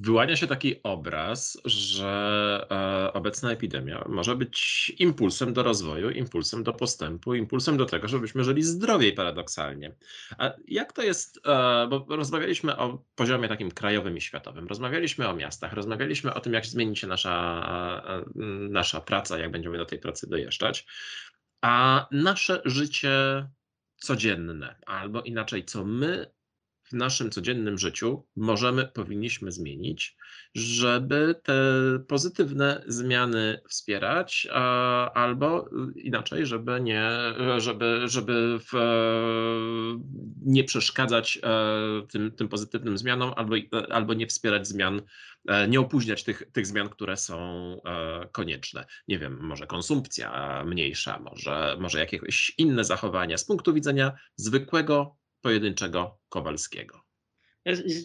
wyłania 0.03 0.37
się 0.37 0.47
taki 0.47 0.83
obraz, 0.83 1.59
że 1.65 2.67
e, 2.71 3.13
obecna 3.13 3.53
epidemia 3.53 4.05
może 4.09 4.37
być 4.37 4.93
impulsem 4.99 5.53
do 5.53 5.63
rozwoju, 5.63 6.11
impulsem 6.11 6.63
do 6.63 6.73
postępu, 6.73 7.35
impulsem 7.35 7.77
do 7.77 7.87
tego, 7.87 8.09
żebyśmy 8.09 8.45
żyli 8.45 8.63
zdrowiej 8.63 9.13
paradoksalnie. 9.13 9.95
A 10.39 10.53
jak 10.69 10.93
to 10.93 11.03
jest, 11.03 11.41
e, 11.47 11.87
bo 11.91 12.07
rozmawialiśmy 12.09 12.77
o 12.77 13.05
poziomie 13.15 13.49
takim 13.49 13.71
krajowym 13.71 14.17
i 14.17 14.21
światowym, 14.21 14.69
rozmawialiśmy 14.69 15.29
o 15.29 15.37
miastach, 15.37 15.73
rozmawialiśmy 15.73 16.35
o 16.35 16.41
tym, 16.41 16.53
jak 16.53 16.67
zmieni 16.67 16.97
się 16.97 17.07
nasza, 17.07 18.03
e, 18.09 18.43
nasza 18.71 19.01
praca, 19.01 19.39
jak 19.39 19.51
będziemy 19.51 19.79
do 19.79 19.87
tej 19.87 19.99
pracy 19.99 20.31
dojeżdżać, 20.31 20.87
a 21.61 22.07
nasze 22.11 22.63
życie 22.65 23.47
codzienne, 23.97 24.77
albo 24.87 25.23
inaczej, 25.23 25.65
co 25.65 25.85
my 25.85 26.27
w 26.93 26.95
naszym 26.95 27.31
codziennym 27.31 27.79
życiu 27.79 28.27
możemy, 28.37 28.87
powinniśmy 28.87 29.53
zmienić, 29.53 30.17
żeby 30.55 31.35
te 31.43 31.55
pozytywne 32.09 32.85
zmiany 32.87 33.61
wspierać, 33.69 34.49
albo 35.15 35.71
inaczej, 35.97 36.47
żeby 36.47 36.81
nie, 36.81 37.11
żeby, 37.59 38.01
żeby 38.05 38.59
w, 38.59 38.73
nie 40.43 40.65
przeszkadzać 40.65 41.39
e, 41.43 42.07
tym, 42.09 42.33
tym 42.33 42.49
pozytywnym 42.49 42.99
zmianom, 42.99 43.33
albo, 43.37 43.55
albo 43.91 44.15
nie 44.15 44.27
wspierać 44.27 44.69
zmian, 44.69 45.03
e, 45.49 45.69
nie 45.69 45.81
opóźniać 45.81 46.25
tych, 46.25 46.43
tych 46.53 46.67
zmian, 46.67 46.89
które 46.89 47.17
są 47.17 47.37
e, 47.85 48.29
konieczne. 48.33 48.87
Nie 49.09 49.19
wiem, 49.19 49.39
może 49.41 49.67
konsumpcja 49.67 50.63
mniejsza, 50.67 51.19
może, 51.19 51.77
może 51.81 51.99
jakieś 51.99 52.55
inne 52.59 52.85
zachowania 52.85 53.39
z 53.39 53.45
punktu 53.45 53.75
widzenia 53.75 54.13
zwykłego 54.37 55.22
pojedynczego 55.43 56.19
Kowalskiego. 56.29 57.03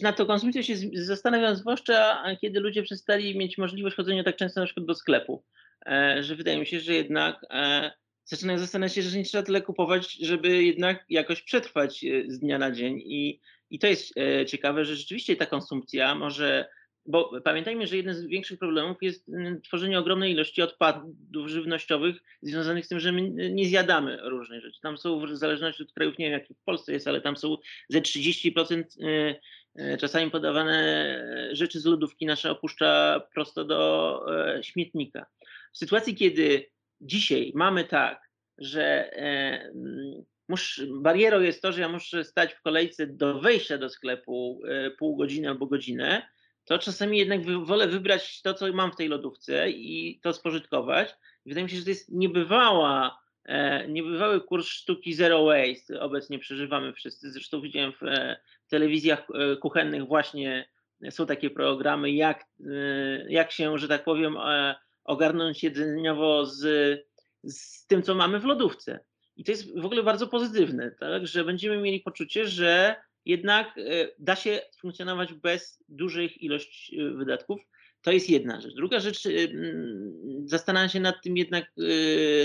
Na 0.02 0.12
to 0.12 0.26
konsumpcję 0.26 0.62
się 0.62 0.74
zastanawiam, 0.92 1.56
zwłaszcza 1.56 2.24
kiedy 2.40 2.60
ludzie 2.60 2.82
przestali 2.82 3.38
mieć 3.38 3.58
możliwość 3.58 3.96
chodzenia 3.96 4.24
tak 4.24 4.36
często 4.36 4.60
na 4.60 4.66
przykład 4.66 4.86
do 4.86 4.94
sklepu, 4.94 5.44
e, 5.86 6.22
że 6.22 6.36
wydaje 6.36 6.58
mi 6.58 6.66
się, 6.66 6.80
że 6.80 6.94
jednak 6.94 7.46
e, 7.50 7.90
zaczynają 8.24 8.58
zastanawiać 8.58 8.94
się, 8.94 9.02
że 9.02 9.18
nie 9.18 9.24
trzeba 9.24 9.44
tyle 9.44 9.62
kupować, 9.62 10.12
żeby 10.12 10.64
jednak 10.64 11.04
jakoś 11.08 11.42
przetrwać 11.42 12.04
e, 12.04 12.30
z 12.30 12.38
dnia 12.38 12.58
na 12.58 12.70
dzień. 12.70 12.98
I, 12.98 13.40
i 13.70 13.78
to 13.78 13.86
jest 13.86 14.14
ciekawe, 14.46 14.84
że 14.84 14.96
rzeczywiście 14.96 15.36
ta 15.36 15.46
konsumpcja 15.46 16.14
może 16.14 16.68
bo 17.08 17.40
pamiętajmy, 17.44 17.86
że 17.86 17.96
jeden 17.96 18.14
z 18.14 18.26
większych 18.26 18.58
problemów 18.58 18.96
jest 19.00 19.28
mm, 19.28 19.60
tworzenie 19.60 19.98
ogromnej 19.98 20.32
ilości 20.32 20.62
odpadów 20.62 21.48
żywnościowych 21.48 22.16
związanych 22.42 22.86
z 22.86 22.88
tym, 22.88 23.00
że 23.00 23.12
my 23.12 23.30
nie 23.30 23.66
zjadamy 23.66 24.18
różnych 24.22 24.62
rzeczy. 24.62 24.80
Tam 24.80 24.98
są 24.98 25.26
w 25.26 25.36
zależności 25.36 25.82
od 25.82 25.92
krajów, 25.92 26.18
nie 26.18 26.24
wiem 26.24 26.32
jak 26.32 26.48
w 26.48 26.64
Polsce 26.64 26.92
jest, 26.92 27.08
ale 27.08 27.20
tam 27.20 27.36
są 27.36 27.56
ze 27.88 28.00
30% 28.00 28.82
y, 29.00 29.36
y, 29.80 29.98
czasami 29.98 30.30
podawane 30.30 31.48
rzeczy 31.52 31.80
z 31.80 31.84
lodówki 31.84 32.26
nasze 32.26 32.50
opuszcza 32.50 33.22
prosto 33.34 33.64
do 33.64 34.24
śmietnika. 34.62 35.26
W 35.72 35.78
sytuacji, 35.78 36.14
kiedy 36.14 36.70
dzisiaj 37.00 37.52
mamy 37.54 37.84
tak, 37.84 38.30
że 38.58 39.12
mm, 39.12 40.24
Musz, 40.48 40.82
barierą 40.88 41.40
jest 41.40 41.62
to, 41.62 41.72
że 41.72 41.80
ja 41.80 41.88
muszę 41.88 42.24
stać 42.24 42.54
w 42.54 42.62
kolejce 42.62 43.06
do 43.06 43.40
wejścia 43.40 43.78
do 43.78 43.88
sklepu 43.88 44.60
pół 44.98 45.16
godziny 45.16 45.48
albo 45.48 45.66
godzinę, 45.66 46.22
to 46.68 46.78
czasami 46.78 47.18
jednak 47.18 47.40
wolę 47.64 47.88
wybrać 47.88 48.42
to, 48.42 48.54
co 48.54 48.72
mam 48.72 48.92
w 48.92 48.96
tej 48.96 49.08
lodówce 49.08 49.70
i 49.70 50.20
to 50.22 50.32
spożytkować. 50.32 51.14
Wydaje 51.46 51.64
mi 51.64 51.70
się, 51.70 51.76
że 51.76 51.84
to 51.84 51.90
jest 51.90 52.12
niebywała, 52.12 53.18
e, 53.44 53.88
niebywały 53.88 54.40
kurs 54.40 54.66
sztuki 54.66 55.14
zero 55.14 55.44
waste. 55.44 56.00
Obecnie 56.00 56.38
przeżywamy 56.38 56.92
wszyscy. 56.92 57.30
Zresztą 57.32 57.60
widziałem 57.60 57.92
w, 57.92 58.02
e, 58.02 58.36
telewizjach 58.68 59.26
e, 59.34 59.56
kuchennych 59.56 60.06
właśnie 60.06 60.68
są 61.10 61.26
takie 61.26 61.50
programy, 61.50 62.12
jak, 62.12 62.44
jak 63.28 63.52
się, 63.52 63.78
że 63.78 63.88
tak 63.88 64.04
powiem, 64.04 64.36
ogarnąć 65.04 65.62
jedzeniowo 65.62 66.46
z, 66.46 66.60
z 67.44 67.86
tym, 67.86 68.02
co 68.02 68.14
mamy 68.14 68.40
w 68.40 68.44
lodówce. 68.44 69.00
I 69.36 69.44
to 69.44 69.52
jest 69.52 69.80
w 69.80 69.84
ogóle 69.84 70.02
bardzo 70.02 70.26
pozytywne, 70.26 70.90
tak? 70.90 71.26
że 71.26 71.44
będziemy 71.44 71.78
mieli 71.78 72.00
poczucie, 72.00 72.48
że 72.48 72.96
jednak 73.28 73.78
e, 73.78 74.08
da 74.18 74.36
się 74.36 74.60
funkcjonować 74.80 75.34
bez 75.34 75.84
dużych 75.88 76.42
ilości 76.42 77.00
e, 77.00 77.10
wydatków. 77.10 77.60
To 78.02 78.12
jest 78.12 78.30
jedna 78.30 78.60
rzecz. 78.60 78.74
Druga 78.74 79.00
rzecz, 79.00 79.26
e, 79.26 79.30
zastanawiam 80.44 80.88
się 80.88 81.00
nad 81.00 81.22
tym 81.22 81.36
jednak, 81.36 81.72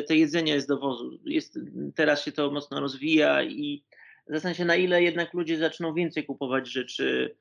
te 0.07 0.15
jedzenie 0.15 0.61
z 0.61 0.67
dowozu. 0.67 1.19
Jest, 1.25 1.59
teraz 1.95 2.25
się 2.25 2.31
to 2.31 2.51
mocno 2.51 2.79
rozwija 2.79 3.43
i 3.43 3.83
zastanawiam 4.27 4.57
się, 4.57 4.65
na 4.65 4.75
ile 4.75 5.03
jednak 5.03 5.33
ludzie 5.33 5.57
zaczną 5.57 5.93
więcej 5.93 6.25
kupować 6.25 6.67
rzeczy, 6.67 7.35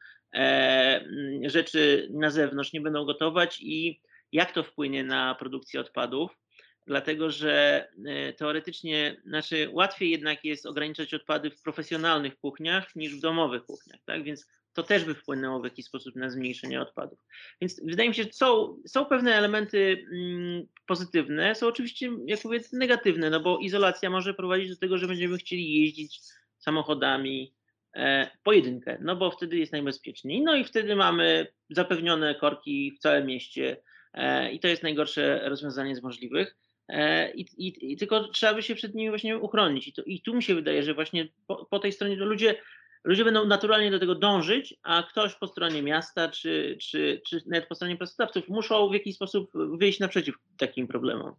rzeczy 1.46 2.08
na 2.10 2.30
zewnątrz, 2.30 2.72
nie 2.72 2.80
będą 2.80 3.04
gotować 3.04 3.58
i 3.62 4.00
jak 4.32 4.52
to 4.52 4.62
wpłynie 4.62 5.04
na 5.04 5.34
produkcję 5.34 5.80
odpadów 5.80 6.41
dlatego 6.86 7.30
że 7.30 7.86
e, 8.06 8.32
teoretycznie, 8.32 9.16
znaczy 9.26 9.68
łatwiej 9.72 10.10
jednak 10.10 10.44
jest 10.44 10.66
ograniczać 10.66 11.14
odpady 11.14 11.50
w 11.50 11.62
profesjonalnych 11.62 12.38
kuchniach 12.38 12.96
niż 12.96 13.16
w 13.16 13.20
domowych 13.20 13.64
kuchniach, 13.64 14.00
tak? 14.04 14.24
Więc 14.24 14.46
to 14.74 14.82
też 14.82 15.04
by 15.04 15.14
wpłynęło 15.14 15.60
w 15.60 15.64
jakiś 15.64 15.86
sposób 15.86 16.16
na 16.16 16.30
zmniejszenie 16.30 16.80
odpadów. 16.80 17.18
Więc 17.60 17.80
wydaje 17.84 18.08
mi 18.08 18.14
się, 18.14 18.22
że 18.22 18.32
są, 18.32 18.76
są 18.86 19.04
pewne 19.04 19.34
elementy 19.34 20.06
mm, 20.12 20.66
pozytywne, 20.86 21.54
są 21.54 21.66
oczywiście, 21.66 22.10
jak 22.26 22.44
mówię, 22.44 22.60
negatywne, 22.72 23.30
no 23.30 23.40
bo 23.40 23.58
izolacja 23.58 24.10
może 24.10 24.34
prowadzić 24.34 24.70
do 24.70 24.76
tego, 24.76 24.98
że 24.98 25.06
będziemy 25.06 25.38
chcieli 25.38 25.82
jeździć 25.82 26.20
samochodami 26.58 27.54
e, 27.94 28.30
pojedynkę, 28.42 28.98
no 29.00 29.16
bo 29.16 29.30
wtedy 29.30 29.58
jest 29.58 29.72
najbezpieczniej. 29.72 30.42
No 30.42 30.56
i 30.56 30.64
wtedy 30.64 30.96
mamy 30.96 31.46
zapewnione 31.70 32.34
korki 32.34 32.92
w 32.96 32.98
całym 32.98 33.26
mieście 33.26 33.76
e, 34.14 34.52
i 34.52 34.60
to 34.60 34.68
jest 34.68 34.82
najgorsze 34.82 35.48
rozwiązanie 35.48 35.96
z 35.96 36.02
możliwych. 36.02 36.56
E, 36.88 37.30
I, 37.32 37.40
i, 37.40 37.92
I, 37.92 37.96
tylko 37.96 38.28
trzeba 38.28 38.54
by 38.54 38.62
się 38.62 38.74
przed 38.74 38.94
nimi 38.94 39.08
właśnie 39.08 39.38
uchronić. 39.38 39.88
I, 39.88 39.92
to, 39.92 40.02
i 40.02 40.20
tu 40.20 40.34
mi 40.34 40.42
się 40.42 40.54
wydaje, 40.54 40.82
że 40.82 40.94
właśnie 40.94 41.28
po, 41.46 41.64
po, 41.64 41.78
tej 41.78 41.92
stronie 41.92 42.16
ludzie, 42.16 42.60
ludzie 43.04 43.24
będą 43.24 43.46
naturalnie 43.46 43.90
do 43.90 43.98
tego 43.98 44.14
dążyć, 44.14 44.74
a 44.82 45.02
ktoś 45.02 45.34
po 45.34 45.46
stronie 45.46 45.82
miasta, 45.82 46.28
czy, 46.28 46.78
czy, 46.80 47.22
czy 47.26 47.42
nawet 47.46 47.68
po 47.68 47.74
stronie 47.74 47.96
pracodawców 47.96 48.48
muszą 48.48 48.88
w 48.88 48.94
jakiś 48.94 49.14
sposób 49.14 49.50
wyjść 49.78 50.00
naprzeciw 50.00 50.34
takim 50.56 50.88
problemom. 50.88 51.34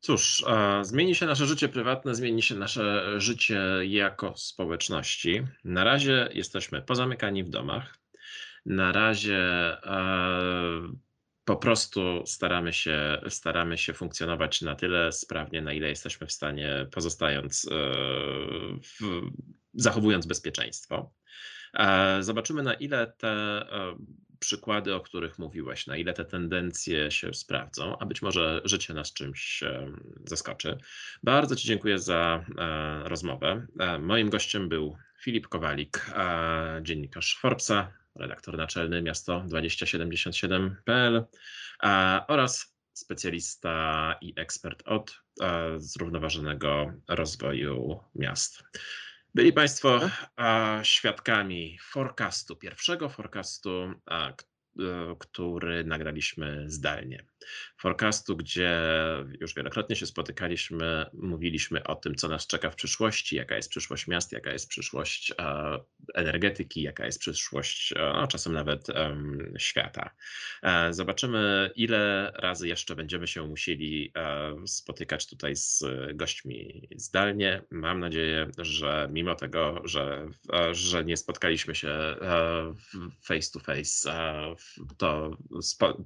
Cóż, 0.00 0.44
zmieni 0.82 1.14
się 1.14 1.26
nasze 1.26 1.46
życie 1.46 1.68
prywatne, 1.68 2.14
zmieni 2.14 2.42
się 2.42 2.54
nasze 2.54 3.14
życie 3.20 3.60
jako 3.82 4.32
społeczności. 4.36 5.42
Na 5.64 5.84
razie 5.84 6.28
jesteśmy 6.32 6.82
pozamykani 6.82 7.44
w 7.44 7.48
domach. 7.48 7.98
Na 8.66 8.92
razie 8.92 9.40
po 11.44 11.56
prostu 11.56 12.22
staramy 12.26 12.72
się, 12.72 13.20
staramy 13.28 13.78
się 13.78 13.94
funkcjonować 13.94 14.62
na 14.62 14.74
tyle 14.74 15.12
sprawnie, 15.12 15.62
na 15.62 15.72
ile 15.72 15.88
jesteśmy 15.88 16.26
w 16.26 16.32
stanie, 16.32 16.86
pozostając, 16.90 17.64
e, 17.64 17.70
w, 18.82 19.22
zachowując 19.74 20.26
bezpieczeństwo. 20.26 21.12
E, 21.74 22.22
zobaczymy, 22.22 22.62
na 22.62 22.74
ile 22.74 23.12
te 23.18 23.28
e, 23.28 23.96
przykłady, 24.38 24.94
o 24.94 25.00
których 25.00 25.38
mówiłeś, 25.38 25.86
na 25.86 25.96
ile 25.96 26.12
te 26.12 26.24
tendencje 26.24 27.10
się 27.10 27.34
sprawdzą, 27.34 27.98
a 27.98 28.06
być 28.06 28.22
może 28.22 28.60
życie 28.64 28.94
nas 28.94 29.12
czymś 29.12 29.64
zaskoczy. 30.24 30.78
Bardzo 31.22 31.56
Ci 31.56 31.68
dziękuję 31.68 31.98
za 31.98 32.44
rozmowę. 33.04 33.66
Moim 34.00 34.30
gościem 34.30 34.68
był 34.68 34.96
Filip 35.20 35.48
Kowalik, 35.48 36.06
dziennikarz 36.82 37.38
Forbesa, 37.40 37.92
redaktor 38.16 38.56
naczelny 38.56 39.02
miasto 39.02 39.44
2077.pl 39.48 41.24
oraz 42.28 42.76
specjalista 42.92 44.14
i 44.20 44.32
ekspert 44.36 44.82
od 44.86 45.20
zrównoważonego 45.76 46.92
rozwoju 47.08 48.00
miast. 48.14 48.62
Byli 49.34 49.52
Państwo 49.52 50.00
świadkami 50.82 51.78
forecastu, 51.82 52.56
pierwszego 52.56 53.08
forecastu, 53.08 53.94
E, 54.80 55.16
który 55.18 55.84
nagraliśmy 55.84 56.64
zdalnie. 56.66 57.24
Forecastu, 57.84 58.36
gdzie 58.36 58.80
już 59.40 59.54
wielokrotnie 59.54 59.96
się 59.96 60.06
spotykaliśmy, 60.06 61.06
mówiliśmy 61.12 61.84
o 61.84 61.94
tym, 61.94 62.14
co 62.14 62.28
nas 62.28 62.46
czeka 62.46 62.70
w 62.70 62.76
przyszłości, 62.76 63.36
jaka 63.36 63.56
jest 63.56 63.70
przyszłość 63.70 64.06
miast, 64.06 64.32
jaka 64.32 64.52
jest 64.52 64.68
przyszłość 64.68 65.32
e, 65.38 65.78
energetyki, 66.14 66.82
jaka 66.82 67.06
jest 67.06 67.18
przyszłość, 67.18 67.92
e, 67.92 68.12
no, 68.14 68.26
czasem 68.26 68.52
nawet 68.52 68.86
świata. 69.58 70.10
Zobaczymy, 70.90 71.70
ile 71.76 72.32
razy 72.34 72.68
jeszcze 72.68 72.96
będziemy 72.96 73.26
się 73.26 73.46
musieli 73.46 74.12
spotykać 74.66 75.26
tutaj 75.26 75.56
z 75.56 75.84
gośćmi 76.14 76.88
zdalnie. 76.96 77.62
Mam 77.70 78.00
nadzieję, 78.00 78.50
że 78.58 79.08
mimo 79.12 79.34
tego, 79.34 79.82
że, 79.84 80.28
że 80.72 81.04
nie 81.04 81.16
spotkaliśmy 81.16 81.74
się 81.74 82.16
face 83.22 83.50
to 83.52 83.60
face, 83.60 84.12
to, 84.98 85.36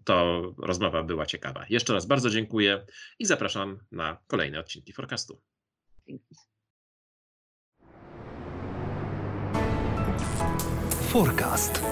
to 0.05 0.43
rozmowa 0.59 1.03
była 1.03 1.27
ciekawa. 1.27 1.68
Jeszcze 1.71 1.93
raz 1.93 2.07
bardzo 2.07 2.31
dziękuję 2.31 2.87
i 3.19 3.27
zapraszam 3.27 3.79
na 3.93 4.19
kolejne 4.27 4.61
odcinki 4.61 4.93
Forecastu. 4.93 5.43
Forecast. 11.09 11.83